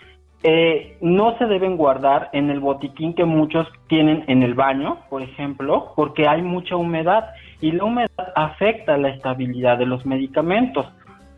[1.01, 5.93] no se deben guardar en el botiquín que muchos tienen en el baño, por ejemplo,
[5.97, 10.87] porque hay mucha humedad y la humedad afecta la estabilidad de los medicamentos.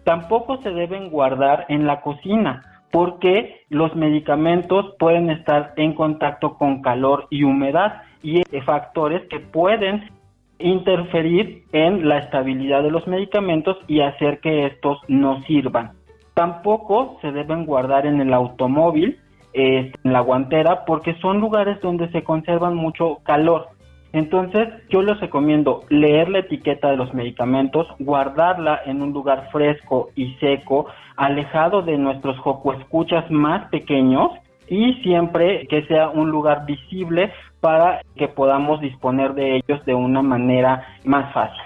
[0.05, 6.82] Tampoco se deben guardar en la cocina porque los medicamentos pueden estar en contacto con
[6.82, 10.11] calor y humedad y factores que pueden
[10.59, 15.93] interferir en la estabilidad de los medicamentos y hacer que estos no sirvan.
[16.34, 19.18] Tampoco se deben guardar en el automóvil,
[19.53, 23.68] en la guantera, porque son lugares donde se conservan mucho calor.
[24.12, 30.11] Entonces, yo les recomiendo leer la etiqueta de los medicamentos, guardarla en un lugar fresco
[30.14, 30.86] y seco,
[31.16, 32.36] alejado de nuestros
[32.80, 34.30] escuchas más pequeños
[34.68, 40.22] y siempre que sea un lugar visible para que podamos disponer de ellos de una
[40.22, 41.62] manera más fácil.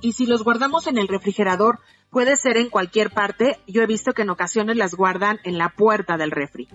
[0.00, 1.78] Y si los guardamos en el refrigerador,
[2.10, 3.56] puede ser en cualquier parte.
[3.66, 6.68] Yo he visto que en ocasiones las guardan en la puerta del refri.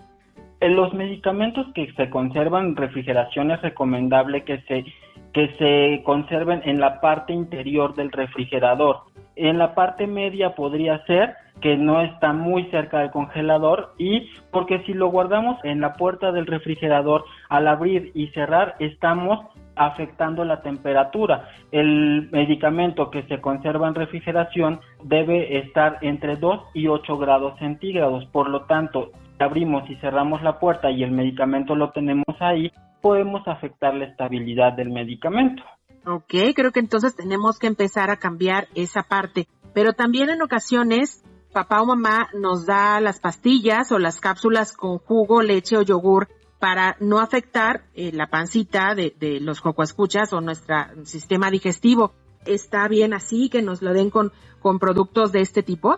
[0.62, 4.86] En los medicamentos que se conservan en refrigeración es recomendable que se,
[5.34, 9.00] que se conserven en la parte interior del refrigerador.
[9.36, 14.84] En la parte media podría ser que no está muy cerca del congelador y porque
[14.86, 19.40] si lo guardamos en la puerta del refrigerador al abrir y cerrar estamos
[19.76, 21.50] afectando la temperatura.
[21.72, 28.26] El medicamento que se conserva en refrigeración debe estar entre 2 y 8 grados centígrados.
[28.28, 29.12] Por lo tanto,
[29.42, 32.72] abrimos y cerramos la puerta y el medicamento lo tenemos ahí,
[33.02, 35.64] podemos afectar la estabilidad del medicamento.
[36.06, 39.48] Ok, creo que entonces tenemos que empezar a cambiar esa parte.
[39.74, 41.24] Pero también en ocasiones
[41.54, 46.30] papá o mamá nos da las pastillas o las cápsulas con jugo, leche o yogur
[46.60, 52.14] para no afectar eh, la pancita de, de los cocoescuchas o nuestro sistema digestivo.
[52.46, 54.32] ¿Está bien así que nos lo den con
[54.80, 55.98] productos de este tipo?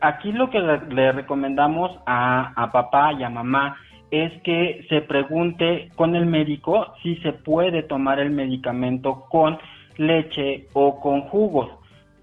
[0.00, 3.76] Aquí lo que le, recomendamos a, papá y a mamá
[4.10, 9.58] es que se pregunte con el médico si se puede tomar el medicamento con
[9.98, 11.68] leche o con jugos.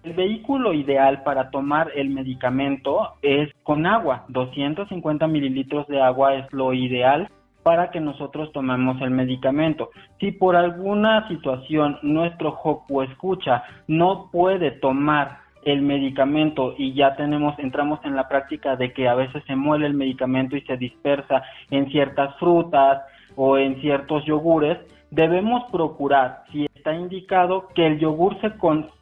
[0.04, 4.26] El vehículo ideal para tomar el medicamento es con agua.
[4.30, 7.30] 250 mililitros de agua es lo ideal
[7.62, 9.90] para que nosotros tomemos el medicamento.
[10.20, 17.58] Si por alguna situación nuestro joco escucha no puede tomar el medicamento y ya tenemos
[17.60, 21.44] entramos en la práctica de que a veces se muele el medicamento y se dispersa
[21.70, 23.02] en ciertas frutas
[23.36, 24.78] o en ciertos yogures,
[25.12, 28.52] debemos procurar, si está indicado, que el yogur se,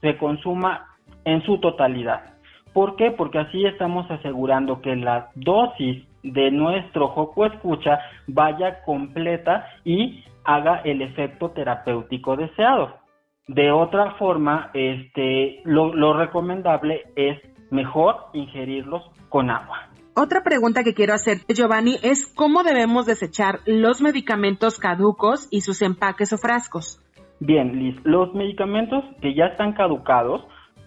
[0.02, 0.88] se consuma
[1.24, 2.36] en su totalidad.
[2.74, 3.12] ¿Por qué?
[3.12, 10.82] Porque así estamos asegurando que la dosis de nuestro joco escucha vaya completa y haga
[10.84, 13.05] el efecto terapéutico deseado.
[13.48, 17.40] De otra forma, este, lo, lo recomendable es
[17.70, 19.90] mejor ingerirlos con agua.
[20.16, 25.82] Otra pregunta que quiero hacer, Giovanni, es cómo debemos desechar los medicamentos caducos y sus
[25.82, 27.02] empaques o frascos.
[27.40, 30.42] Bien, Liz, los medicamentos que ya están caducados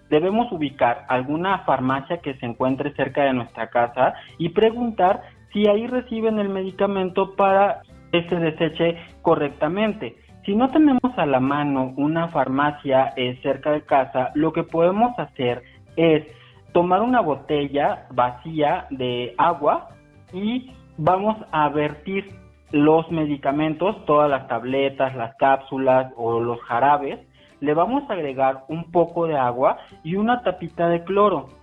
[0.09, 5.21] debemos ubicar alguna farmacia que se encuentre cerca de nuestra casa y preguntar
[5.53, 10.17] si ahí reciben el medicamento para que se deseche correctamente.
[10.49, 15.13] Si no tenemos a la mano una farmacia eh, cerca de casa, lo que podemos
[15.19, 15.63] hacer
[15.95, 16.25] es
[16.73, 19.91] tomar una botella vacía de agua
[20.33, 22.31] y vamos a vertir
[22.71, 27.19] los medicamentos, todas las tabletas, las cápsulas o los jarabes
[27.61, 31.58] le vamos a agregar un poco de agua y una tapita de cloro.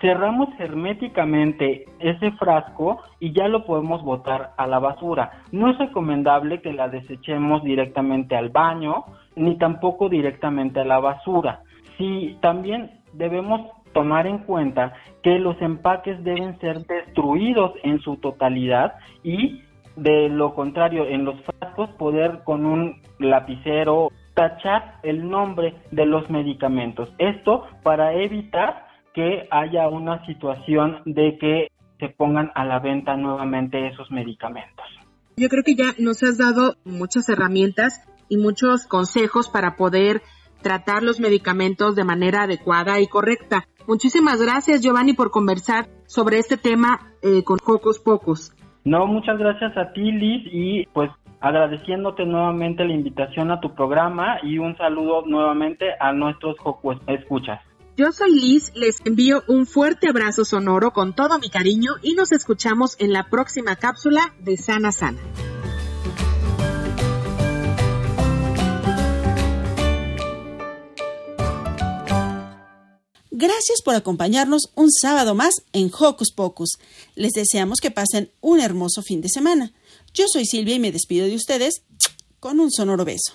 [0.00, 5.42] Cerramos herméticamente ese frasco y ya lo podemos botar a la basura.
[5.52, 9.04] No es recomendable que la desechemos directamente al baño
[9.36, 11.60] ni tampoco directamente a la basura.
[11.96, 13.60] Si también debemos
[13.92, 14.92] tomar en cuenta
[15.22, 19.62] que los empaques deben ser destruidos en su totalidad y
[19.96, 26.28] de lo contrario en los frascos poder con un lapicero tachar el nombre de los
[26.28, 27.08] medicamentos.
[27.18, 28.83] Esto para evitar
[29.14, 34.84] que haya una situación de que se pongan a la venta nuevamente esos medicamentos.
[35.36, 40.22] Yo creo que ya nos has dado muchas herramientas y muchos consejos para poder
[40.62, 43.66] tratar los medicamentos de manera adecuada y correcta.
[43.86, 48.54] Muchísimas gracias Giovanni por conversar sobre este tema eh, con Pocos Pocos.
[48.84, 51.10] No, muchas gracias a ti Liz y pues
[51.40, 56.56] agradeciéndote nuevamente la invitación a tu programa y un saludo nuevamente a nuestros
[57.06, 57.60] escuchas.
[57.96, 62.32] Yo soy Liz, les envío un fuerte abrazo sonoro con todo mi cariño y nos
[62.32, 65.20] escuchamos en la próxima cápsula de Sana Sana.
[73.30, 76.78] Gracias por acompañarnos un sábado más en Hocus Pocus.
[77.14, 79.72] Les deseamos que pasen un hermoso fin de semana.
[80.12, 81.82] Yo soy Silvia y me despido de ustedes
[82.40, 83.34] con un sonoro beso.